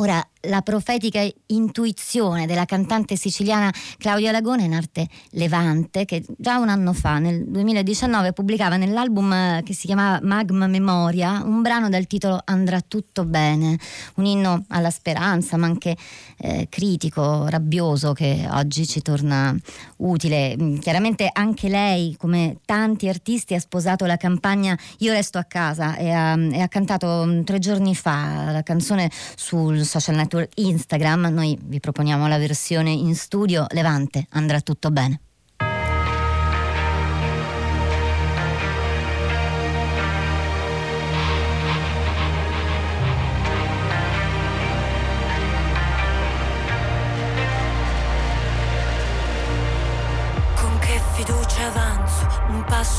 [0.00, 6.68] Ora, la profetica intuizione della cantante siciliana Claudia Lagone in arte Levante, che già un
[6.68, 12.06] anno fa, nel 2019, pubblicava nell'album eh, che si chiamava Magma Memoria un brano dal
[12.06, 13.78] titolo Andrà tutto bene,
[14.14, 15.96] un inno alla speranza, ma anche
[16.38, 19.56] eh, critico, rabbioso, che oggi ci torna
[19.98, 20.56] utile.
[20.56, 25.96] Mm, chiaramente anche lei, come tanti artisti, ha sposato la campagna Io resto a casa
[25.96, 31.28] e ha, e ha cantato mm, tre giorni fa la canzone sul social network Instagram,
[31.32, 33.66] noi vi proponiamo la versione in studio.
[33.70, 35.20] Levante, andrà tutto bene.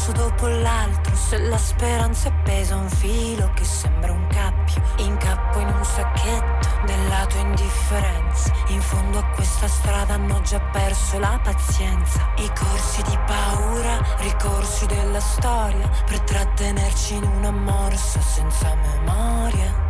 [0.09, 1.15] Passo dopo l'altro.
[1.15, 6.67] Se la speranza è pesa un filo che sembra un cappio, incappo in un sacchetto
[6.85, 8.51] della tua indifferenza.
[8.67, 12.31] In fondo a questa strada hanno già perso la pazienza.
[12.37, 19.87] I corsi di paura, ricorsi della storia, per trattenerci in una morsa senza memoria.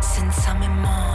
[0.00, 1.05] Senza memoria.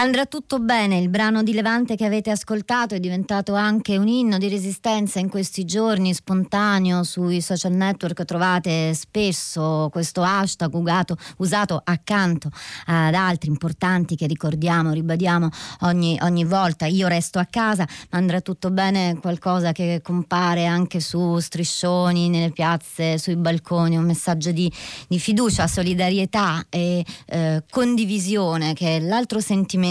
[0.00, 4.38] Andrà tutto bene, il brano di Levante che avete ascoltato è diventato anche un inno
[4.38, 11.78] di resistenza in questi giorni, spontaneo sui social network trovate spesso questo hashtag usato, usato
[11.84, 12.48] accanto
[12.86, 16.86] ad altri importanti che ricordiamo, ribadiamo ogni, ogni volta.
[16.86, 22.52] Io resto a casa, ma andrà tutto bene qualcosa che compare anche su striscioni, nelle
[22.52, 24.72] piazze, sui balconi, un messaggio di,
[25.08, 29.88] di fiducia, solidarietà e eh, condivisione che è l'altro sentimento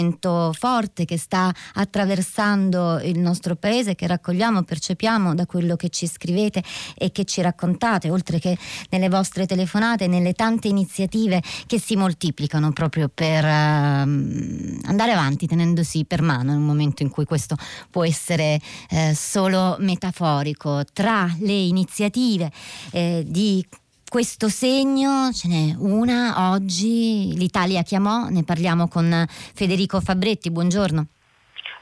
[0.52, 6.62] forte che sta attraversando il nostro paese, che raccogliamo, percepiamo da quello che ci scrivete
[6.96, 8.56] e che ci raccontate, oltre che
[8.90, 16.04] nelle vostre telefonate, nelle tante iniziative che si moltiplicano proprio per ehm, andare avanti tenendosi
[16.04, 17.56] per mano in un momento in cui questo
[17.90, 20.84] può essere eh, solo metaforico.
[20.92, 22.50] Tra le iniziative
[22.92, 23.64] eh, di
[24.10, 31.06] questo segno ce n'è una oggi, l'Italia chiamò, ne parliamo con Federico Fabretti, buongiorno.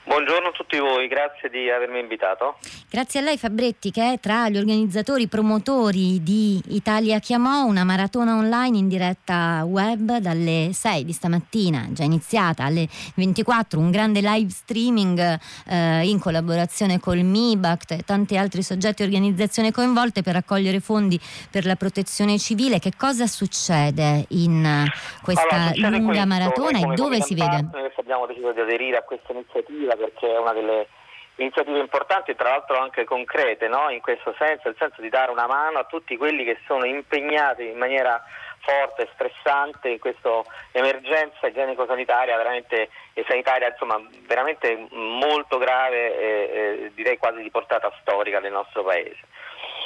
[0.09, 2.56] Buongiorno a tutti voi, grazie di avermi invitato.
[2.88, 8.34] Grazie a lei Fabretti che è tra gli organizzatori promotori di Italia Chiamò, una maratona
[8.36, 14.48] online in diretta web dalle 6 di stamattina, già iniziata alle 24, un grande live
[14.48, 15.38] streaming
[15.68, 21.20] eh, in collaborazione col MIBACT e tanti altri soggetti e organizzazioni coinvolte per raccogliere fondi
[21.50, 22.78] per la protezione civile.
[22.78, 24.86] Che cosa succede in
[25.22, 27.68] questa allora, lunga questo, maratona e dove si vede?
[27.98, 30.88] Abbiamo deciso di aderire a questa iniziativa perché è una delle
[31.36, 33.90] iniziative importanti, tra l'altro anche concrete, no?
[33.90, 37.68] in questo senso, nel senso di dare una mano a tutti quelli che sono impegnati
[37.68, 38.22] in maniera
[38.61, 40.42] forte e stressante in questa
[40.72, 47.92] emergenza igienico-sanitaria veramente, e sanitaria insomma, veramente molto grave e, e direi quasi di portata
[48.01, 49.20] storica del nostro Paese.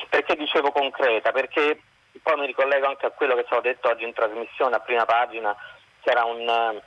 [0.09, 1.33] Perché dicevo concreta?
[1.33, 1.81] Perché
[2.23, 5.05] poi mi ricollego anche a quello che ci avevo detto oggi in trasmissione a prima
[5.05, 5.55] pagina,
[6.03, 6.81] c'era un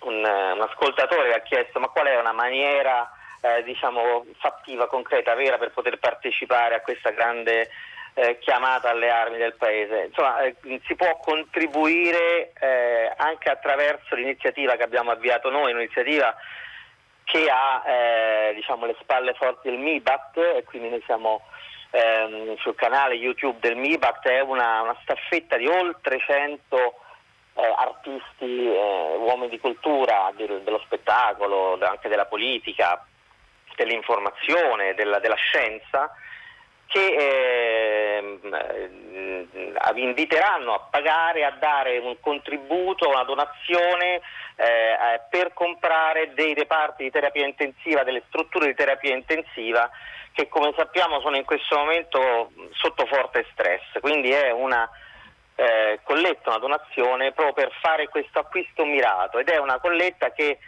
[0.00, 5.58] un, un ascoltatore ha chiesto ma qual è una maniera eh, diciamo, fattiva, concreta, vera
[5.58, 7.70] per poter partecipare a questa grande
[8.14, 10.06] eh, chiamata alle armi del Paese.
[10.06, 16.34] Insomma, eh, si può contribuire eh, anche attraverso l'iniziativa che abbiamo avviato noi, un'iniziativa
[17.24, 21.42] che ha eh, diciamo, le spalle forti del MIBAT e quindi noi siamo
[21.90, 26.94] ehm, sul canale YouTube del MIBAT, è una, una staffetta di oltre 100
[27.58, 33.04] eh, artisti, eh, uomini di cultura, del, dello spettacolo, anche della politica,
[33.74, 36.10] dell'informazione, della, della scienza,
[36.86, 38.38] che eh,
[39.92, 44.20] vi inviteranno a pagare, a dare un contributo, una donazione
[44.56, 49.90] eh, per comprare dei reparti di terapia intensiva, delle strutture di terapia intensiva
[50.32, 53.98] che come sappiamo sono in questo momento sotto forte stress.
[54.00, 54.88] Quindi è una
[55.60, 60.58] eh, colletta, una donazione proprio per fare questo acquisto mirato ed è una colletta che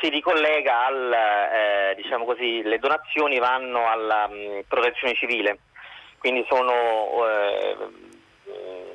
[0.00, 5.58] si ricollega al, eh, diciamo così, le donazioni vanno alla mh, mm, protezione civile,
[6.18, 7.76] quindi sono eh,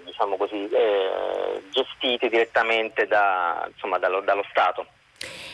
[0.03, 4.87] diciamo così, eh, gestiti direttamente da, insomma, dallo, dallo, Stato.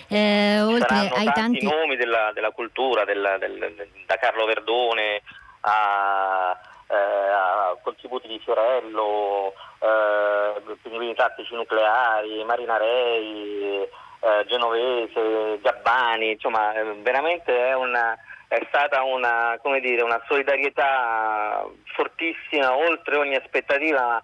[0.08, 5.22] Eh, oltre ai tanti, tanti nomi della, della cultura, del, del, da Carlo Verdone
[5.62, 6.58] a
[6.90, 13.88] eh, contributi di Fiorello, eh, pinguini tattici nucleari, marinarei,
[14.20, 18.18] eh, genovese, Gabbani, insomma eh, veramente è, una,
[18.48, 21.64] è stata una, dire, una, solidarietà
[21.96, 24.22] fortissima, oltre ogni aspettativa,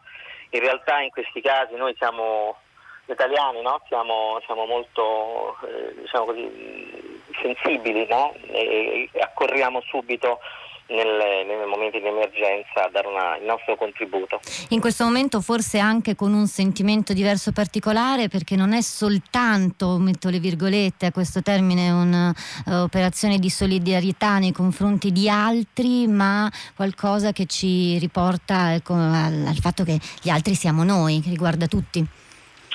[0.50, 2.58] in realtà in questi casi noi siamo
[3.06, 3.82] italiani, no?
[3.88, 8.34] siamo, siamo, molto eh, diciamo così, sensibili no?
[8.48, 10.40] e, e accorriamo subito
[10.88, 14.40] nelle, nei momenti di emergenza dare una, il nostro contributo.
[14.70, 20.30] In questo momento forse anche con un sentimento diverso particolare perché non è soltanto, metto
[20.30, 27.32] le virgolette a questo termine, un'operazione uh, di solidarietà nei confronti di altri, ma qualcosa
[27.32, 32.06] che ci riporta ecco, al, al fatto che gli altri siamo noi, che riguarda tutti.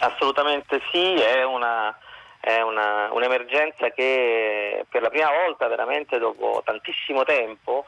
[0.01, 1.95] Assolutamente sì, è una
[2.41, 7.84] è una, un'emergenza che per la prima volta veramente dopo tantissimo tempo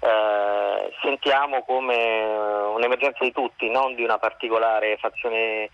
[0.00, 2.22] eh, sentiamo come
[2.74, 5.70] un'emergenza di tutti, non di una particolare fazione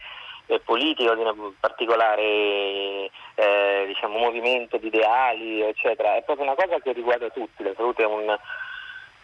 [0.47, 6.15] eh, politica, di un particolare eh, diciamo, movimento di ideali, eccetera.
[6.15, 8.29] È proprio una cosa che riguarda tutti, la salute è un,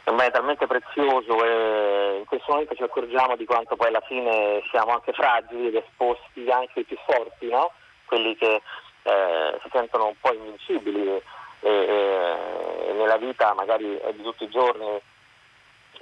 [0.02, 4.02] è un bene talmente prezioso e in questo momento ci accorgiamo di quanto poi alla
[4.06, 7.70] fine siamo anche fragili ed esposti anche i più forti, no?
[8.06, 8.62] quelli che
[9.06, 11.22] eh, si sentono un po' invincibili e,
[11.60, 15.00] e, nella vita magari di tutti i giorni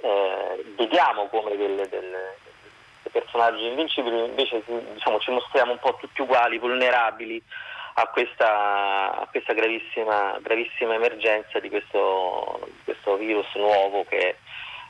[0.01, 2.37] eh, vediamo come delle, delle,
[3.03, 7.41] dei personaggi invincibili, invece diciamo, ci mostriamo un po' tutti uguali, vulnerabili
[7.97, 14.35] a questa, a questa gravissima, gravissima, emergenza di questo, questo, virus nuovo che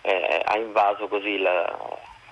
[0.01, 1.78] eh, ha invaso così la,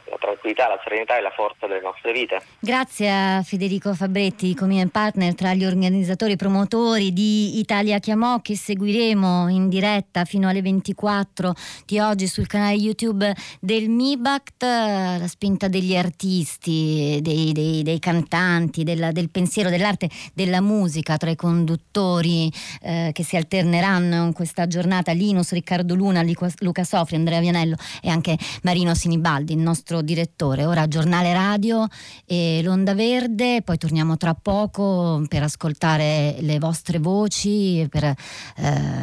[0.10, 2.41] la tranquillità, la serenità e la forza delle nostre vite.
[2.60, 8.56] Grazie a Federico Fabretti, come partner tra gli organizzatori e promotori di Italia Chiamò che
[8.56, 11.54] seguiremo in diretta fino alle 24
[11.86, 18.84] di oggi sul canale YouTube del MIBACT, la spinta degli artisti, dei, dei, dei cantanti,
[18.84, 22.51] della, del pensiero, dell'arte, della musica tra i conduttori
[22.82, 26.24] eh, che si alterneranno in questa giornata, Linus, Riccardo Luna,
[26.60, 30.66] Luca Sofri, Andrea Vianello e anche Marino Sinibaldi, il nostro direttore.
[30.66, 31.88] Ora giornale radio
[32.26, 38.16] e l'Onda Verde, poi torniamo tra poco per ascoltare le vostre voci per eh,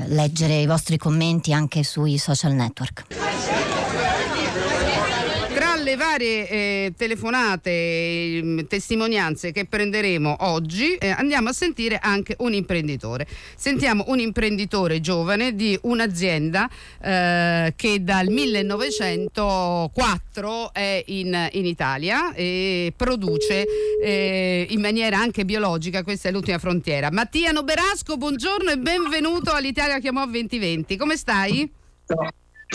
[0.06, 3.79] leggere i vostri commenti anche sui social network
[5.90, 12.52] alle varie eh, telefonate, eh, testimonianze che prenderemo oggi, eh, andiamo a sentire anche un
[12.52, 13.26] imprenditore.
[13.56, 16.70] Sentiamo un imprenditore giovane di un'azienda
[17.02, 23.66] eh, che dal 1904 è in, in Italia e produce
[24.00, 27.10] eh, in maniera anche biologica, questa è l'ultima frontiera.
[27.10, 30.96] Mattia Noberasco, buongiorno e benvenuto all'Italia Chiamò 2020.
[30.96, 31.68] Come stai?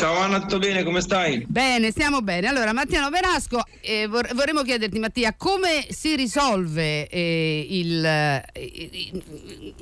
[0.04, 0.84] Anna, tutto bene?
[0.84, 1.46] Come stai?
[1.48, 2.48] Bene, stiamo bene.
[2.48, 8.44] Allora, Mattiano Verasco, eh, vor- vorremmo chiederti, Mattia, come si risolve eh, il, eh,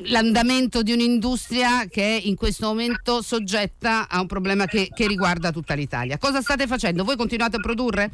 [0.05, 5.51] l'andamento di un'industria che è in questo momento soggetta a un problema che, che riguarda
[5.51, 6.19] tutta l'Italia?
[6.19, 7.03] Cosa state facendo?
[7.03, 8.11] Voi continuate a produrre?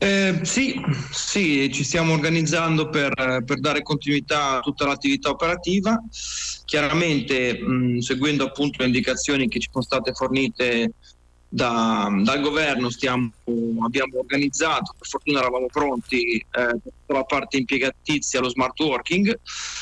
[0.00, 0.80] Eh, sì,
[1.10, 6.00] sì, ci stiamo organizzando per, per, dare continuità a tutta l'attività operativa,
[6.64, 10.92] chiaramente mh, seguendo appunto le indicazioni che ci sono state fornite
[11.48, 13.30] da, dal governo stiamo,
[13.82, 19.38] abbiamo organizzato, per fortuna eravamo pronti eh, per la parte impiegatizia, lo smart working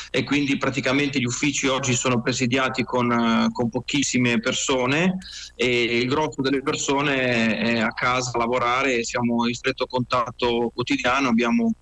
[0.09, 5.17] e quindi praticamente gli uffici oggi sono presidiati con, eh, con pochissime persone
[5.55, 11.27] e il grosso delle persone è a casa a lavorare, siamo in stretto contatto quotidiano,
[11.27, 11.73] abbiamo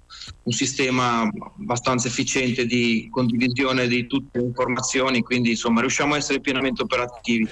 [0.44, 1.30] un sistema
[1.60, 7.48] abbastanza efficiente di condivisione di tutte le informazioni, quindi insomma riusciamo a essere pienamente operativi.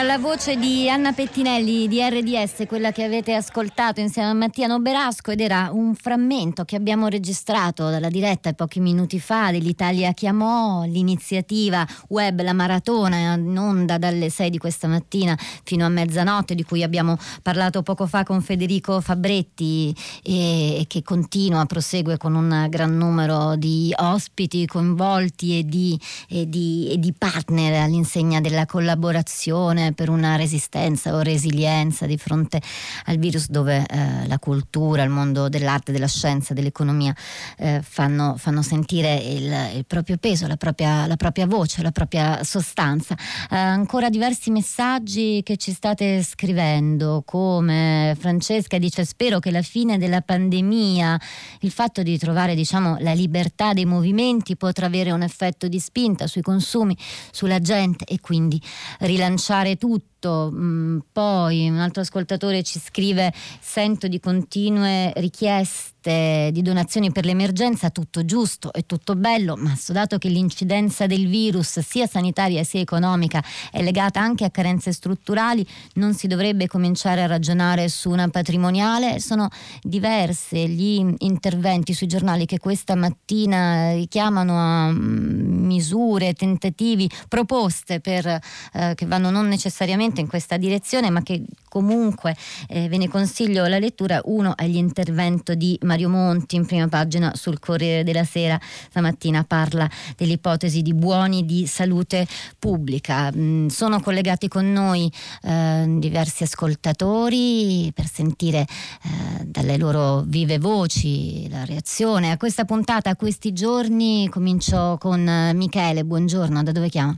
[0.00, 4.66] Era la voce di Anna Pettinelli di RDS, quella che avete ascoltato insieme a Mattia
[4.66, 10.84] Noberasco ed era un frammento che abbiamo registrato dalla diretta pochi minuti fa dell'Italia Chiamò,
[10.84, 16.64] l'iniziativa web La Maratona in onda dalle 6 di questa mattina fino a mezzanotte di
[16.64, 22.96] cui abbiamo parlato poco fa con Federico Fabretti e, che continua, prosegue con un gran
[22.96, 30.08] numero di ospiti coinvolti e di, e di, e di partner all'insegna della collaborazione per
[30.08, 32.60] una resistenza o resilienza di fronte
[33.06, 37.14] al virus dove eh, la cultura, il mondo dell'arte, della scienza, dell'economia
[37.58, 42.44] eh, fanno, fanno, sentire il, il proprio peso, la propria, la propria, voce, la propria
[42.44, 43.14] sostanza.
[43.50, 49.98] Eh, ancora diversi messaggi che ci state scrivendo, come Francesca dice spero che la fine
[49.98, 51.20] della pandemia,
[51.60, 56.26] il fatto di trovare diciamo, la libertà dei movimenti potrà avere un effetto di spinta
[56.26, 56.96] sui consumi,
[57.30, 58.60] sulla gente e quindi
[59.00, 60.50] rilanciare fare tutto.
[60.52, 67.24] Mm, poi un altro ascoltatore ci scrive: Sento di continue richieste richieste di donazioni per
[67.24, 72.80] l'emergenza, tutto giusto e tutto bello, ma dato che l'incidenza del virus sia sanitaria sia
[72.80, 78.28] economica è legata anche a carenze strutturali, non si dovrebbe cominciare a ragionare su una
[78.28, 79.20] patrimoniale?
[79.20, 79.48] Sono
[79.82, 88.26] diverse gli interventi sui giornali che questa mattina richiamano a mm, misure, tentativi, proposte per,
[88.26, 92.36] eh, che vanno non necessariamente in questa direzione, ma che comunque
[92.68, 94.20] eh, ve ne consiglio la lettura.
[94.24, 99.88] Uno è l'intervento di Mario Monti in prima pagina sul Corriere della Sera stamattina parla
[100.16, 102.26] dell'ipotesi di buoni di salute
[102.58, 103.32] pubblica.
[103.34, 105.10] Mm, sono collegati con noi
[105.42, 113.10] eh, diversi ascoltatori per sentire eh, dalle loro vive voci la reazione a questa puntata,
[113.10, 114.28] a questi giorni.
[114.28, 117.16] Comincio con eh, Michele, buongiorno, da dove chiama?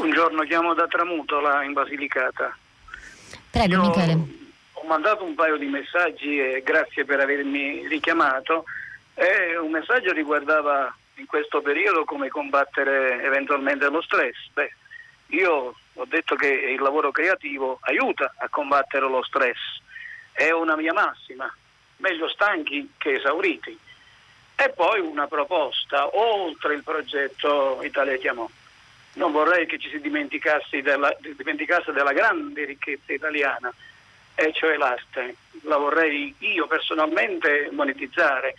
[0.00, 2.56] Buongiorno, chiamo da Tramutola in Basilicata.
[3.50, 4.12] Prego Io Michele
[4.72, 8.64] ho mandato un paio di messaggi e grazie per avermi richiamato.
[9.12, 14.38] E un messaggio riguardava in questo periodo come combattere eventualmente lo stress.
[14.54, 14.72] Beh,
[15.26, 19.58] io ho detto che il lavoro creativo aiuta a combattere lo stress,
[20.32, 21.54] è una mia massima,
[21.98, 23.78] meglio stanchi che esauriti.
[24.56, 28.48] E poi una proposta, oltre il progetto Italia Chiamò.
[29.14, 33.72] Non vorrei che ci si dimenticasse della, dimenticasse della grande ricchezza italiana,
[34.34, 35.36] e cioè l'arte.
[35.62, 38.54] La vorrei io personalmente monetizzare.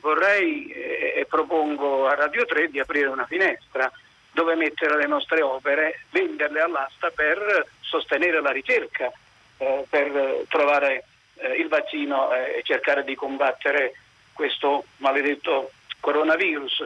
[0.00, 3.90] Vorrei eh, e propongo a Radio 3 di aprire una finestra
[4.30, 9.10] dove mettere le nostre opere, venderle all'asta per sostenere la ricerca,
[9.56, 11.04] eh, per trovare
[11.38, 13.94] eh, il vaccino e cercare di combattere
[14.32, 16.84] questo maledetto coronavirus.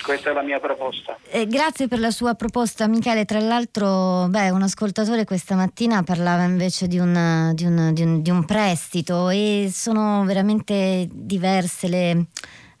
[0.00, 1.16] Questa è la mia proposta.
[1.28, 3.24] Eh, grazie per la sua proposta, Michele.
[3.24, 8.22] Tra l'altro, beh, un ascoltatore questa mattina parlava invece di un, di un, di un,
[8.22, 12.26] di un prestito e sono veramente diverse le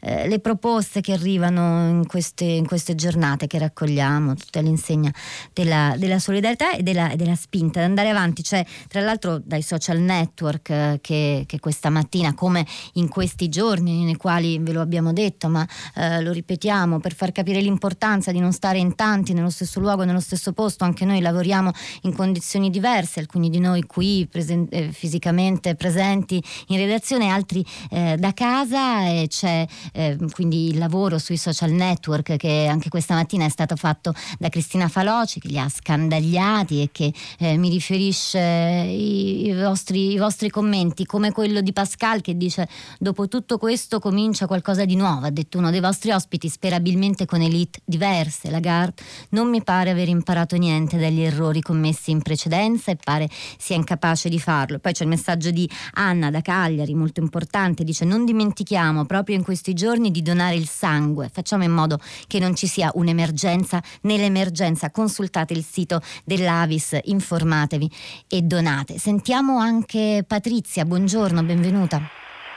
[0.04, 5.12] eh, le proposte che arrivano in queste, in queste, giornate che raccogliamo, tutta l'insegna
[5.52, 8.42] della, della solidarietà e della, della, spinta ad andare avanti.
[8.42, 14.02] Cioè, tra l'altro dai social network eh, che, che, questa mattina, come in questi giorni
[14.02, 18.40] nei quali ve lo abbiamo detto, ma eh, lo ripetiamo per far capire l'importanza di
[18.40, 21.70] non stare in tanti nello stesso luogo, nello stesso posto, anche noi lavoriamo
[22.02, 28.32] in condizioni diverse, alcuni di noi qui presen- eh, fisicamente presenti in redazione, altri da
[28.32, 33.48] casa e c'è eh, quindi il lavoro sui social network che anche questa mattina è
[33.48, 39.46] stato fatto da Cristina Faloci che li ha scandagliati e che eh, mi riferisce i,
[39.46, 42.68] i, vostri, i vostri commenti come quello di Pascal che dice
[42.98, 47.40] dopo tutto questo comincia qualcosa di nuovo, ha detto uno dei vostri ospiti sperabilmente con
[47.40, 52.96] elite diverse, Lagarde non mi pare aver imparato niente dagli errori commessi in precedenza e
[52.96, 53.28] pare
[53.58, 54.78] sia incapace di farlo.
[54.78, 59.42] Poi c'è il messaggio di Anna da Cagliari molto importante, dice non dimentichiamo proprio in
[59.42, 61.28] questi giorni di donare il sangue.
[61.32, 64.92] Facciamo in modo che non ci sia un'emergenza nell'emergenza.
[64.92, 67.90] Consultate il sito dell'Avis, informatevi
[68.28, 68.98] e donate.
[68.98, 72.00] Sentiamo anche Patrizia, buongiorno, benvenuta.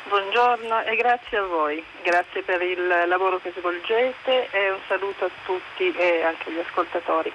[0.07, 5.29] Buongiorno e grazie a voi, grazie per il lavoro che svolgete e un saluto a
[5.45, 7.33] tutti e anche agli ascoltatori.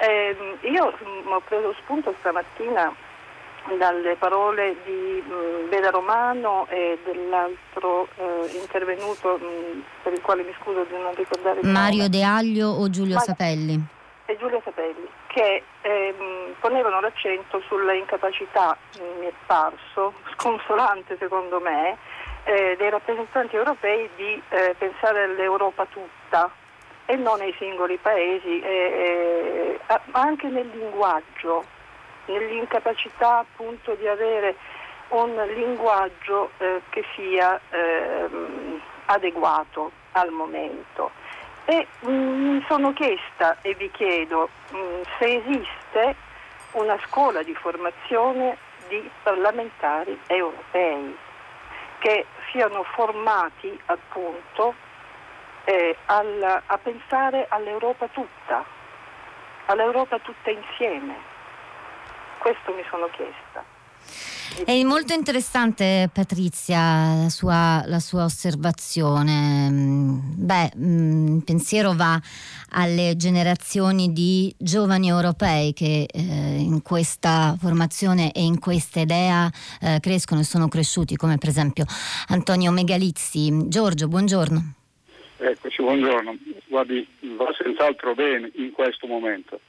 [0.00, 0.36] Eh,
[0.68, 0.92] io
[1.24, 2.94] ho preso spunto stamattina
[3.76, 10.54] dalle parole di mh, Beda Romano e dell'altro eh, intervenuto mh, per il quale mi
[10.60, 12.08] scuso di non ricordare Mario.
[12.08, 13.84] De Aglio o Giulio Mario Sapelli?
[14.26, 18.76] E Giulio Sapelli, che ehm, ponevano l'accento sulla incapacità,
[19.18, 21.96] mi è parso, sconsolante secondo me,
[22.44, 26.50] eh, dei rappresentanti europei di eh, pensare all'Europa tutta
[27.06, 31.64] e non ai singoli paesi, eh, eh ma anche nel linguaggio
[32.26, 34.56] nell'incapacità appunto di avere
[35.08, 38.28] un linguaggio eh, che sia eh,
[39.06, 41.10] adeguato al momento.
[41.64, 46.16] E mh, mm, mi sono chiesta e vi chiedo mh, mm, se esiste
[46.72, 48.56] una scuola di formazione
[48.88, 51.16] di parlamentari europei
[51.98, 54.74] che siano formati appunto
[55.64, 58.64] eh, al, a pensare all'Europa tutta,
[59.66, 61.29] all'Europa tutta insieme
[62.40, 63.64] questo mi sono chiesta.
[64.64, 69.70] È molto interessante Patrizia la sua, la sua osservazione.
[69.70, 72.20] Mm, beh, mm, il pensiero va
[72.70, 76.20] alle generazioni di giovani europei che eh,
[76.58, 79.48] in questa formazione e in questa idea
[79.80, 81.84] eh, crescono e sono cresciuti, come per esempio
[82.28, 83.68] Antonio Megalizzi.
[83.68, 84.74] Giorgio, buongiorno.
[85.38, 86.36] Eccoci, buongiorno.
[86.66, 89.60] Guardi, va senz'altro bene in questo momento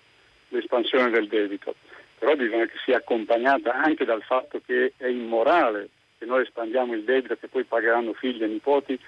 [0.49, 1.75] l'espansione del debito
[2.21, 7.03] però bisogna che sia accompagnata anche dal fatto che è immorale che noi espandiamo il
[7.03, 8.99] debito che poi pagheranno figli e nipoti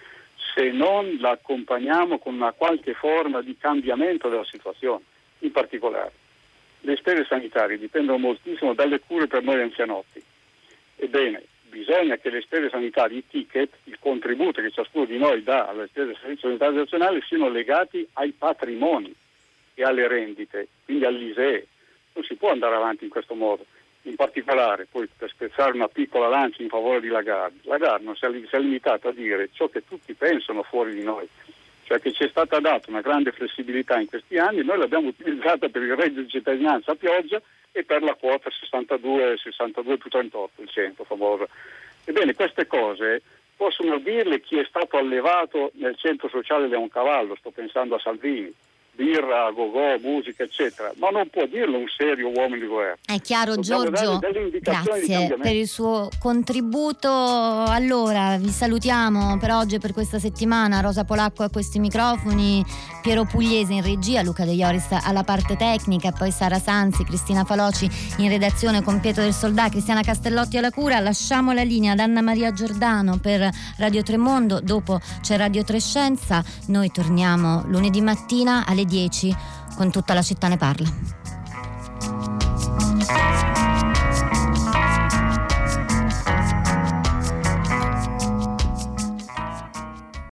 [0.55, 5.03] se non la accompagniamo con una qualche forma di cambiamento della situazione.
[5.41, 6.11] In particolare,
[6.79, 10.19] le spese sanitarie dipendono moltissimo dalle cure per noi anzianotti.
[10.95, 15.67] Ebbene, bisogna che le spese sanitarie, i ticket, il contributo che ciascuno di noi dà
[15.67, 19.13] alle spese sanitarie nazionali siano legati ai patrimoni
[19.75, 21.67] e alle rendite, quindi all'ISEE,
[22.13, 23.65] non si può andare avanti in questo modo.
[24.03, 28.25] In particolare, poi per spezzare una piccola lancia in favore di Lagarde, Lagarde non si
[28.25, 31.27] è, limitata a dire ciò che tutti pensano fuori di noi,
[31.83, 35.07] cioè che ci è stata data una grande flessibilità in questi anni e noi l'abbiamo
[35.07, 37.41] utilizzata per il reddito di cittadinanza a pioggia
[37.71, 41.47] e per la quota 62, 62 più 38, il 100 famoso.
[42.03, 43.21] Ebbene, queste cose
[43.55, 48.53] possono dirle chi è stato allevato nel centro sociale Leoncavallo, sto pensando a Salvini,
[48.95, 52.97] birra, go-go, musica, eccetera, ma non può dirlo un serio uomo di governo.
[53.05, 54.19] È chiaro Dobbiamo Giorgio,
[54.59, 57.09] grazie per il suo contributo.
[57.09, 60.79] Allora, vi salutiamo per oggi e per questa settimana.
[60.81, 62.63] Rosa Polacco a questi microfoni,
[63.01, 67.89] Piero Pugliese in regia, Luca De Ioris alla parte tecnica, poi Sara Sanzi, Cristina Faloci
[68.17, 70.99] in redazione con Pietro del Soldà, Cristiana Castellotti alla cura.
[70.99, 76.43] Lasciamo la linea ad Anna Maria Giordano per Radio Tremondo, dopo c'è Radio Trescenza.
[76.67, 79.35] Noi torniamo lunedì mattina alle 2010
[79.75, 80.91] con tutta la città ne parla.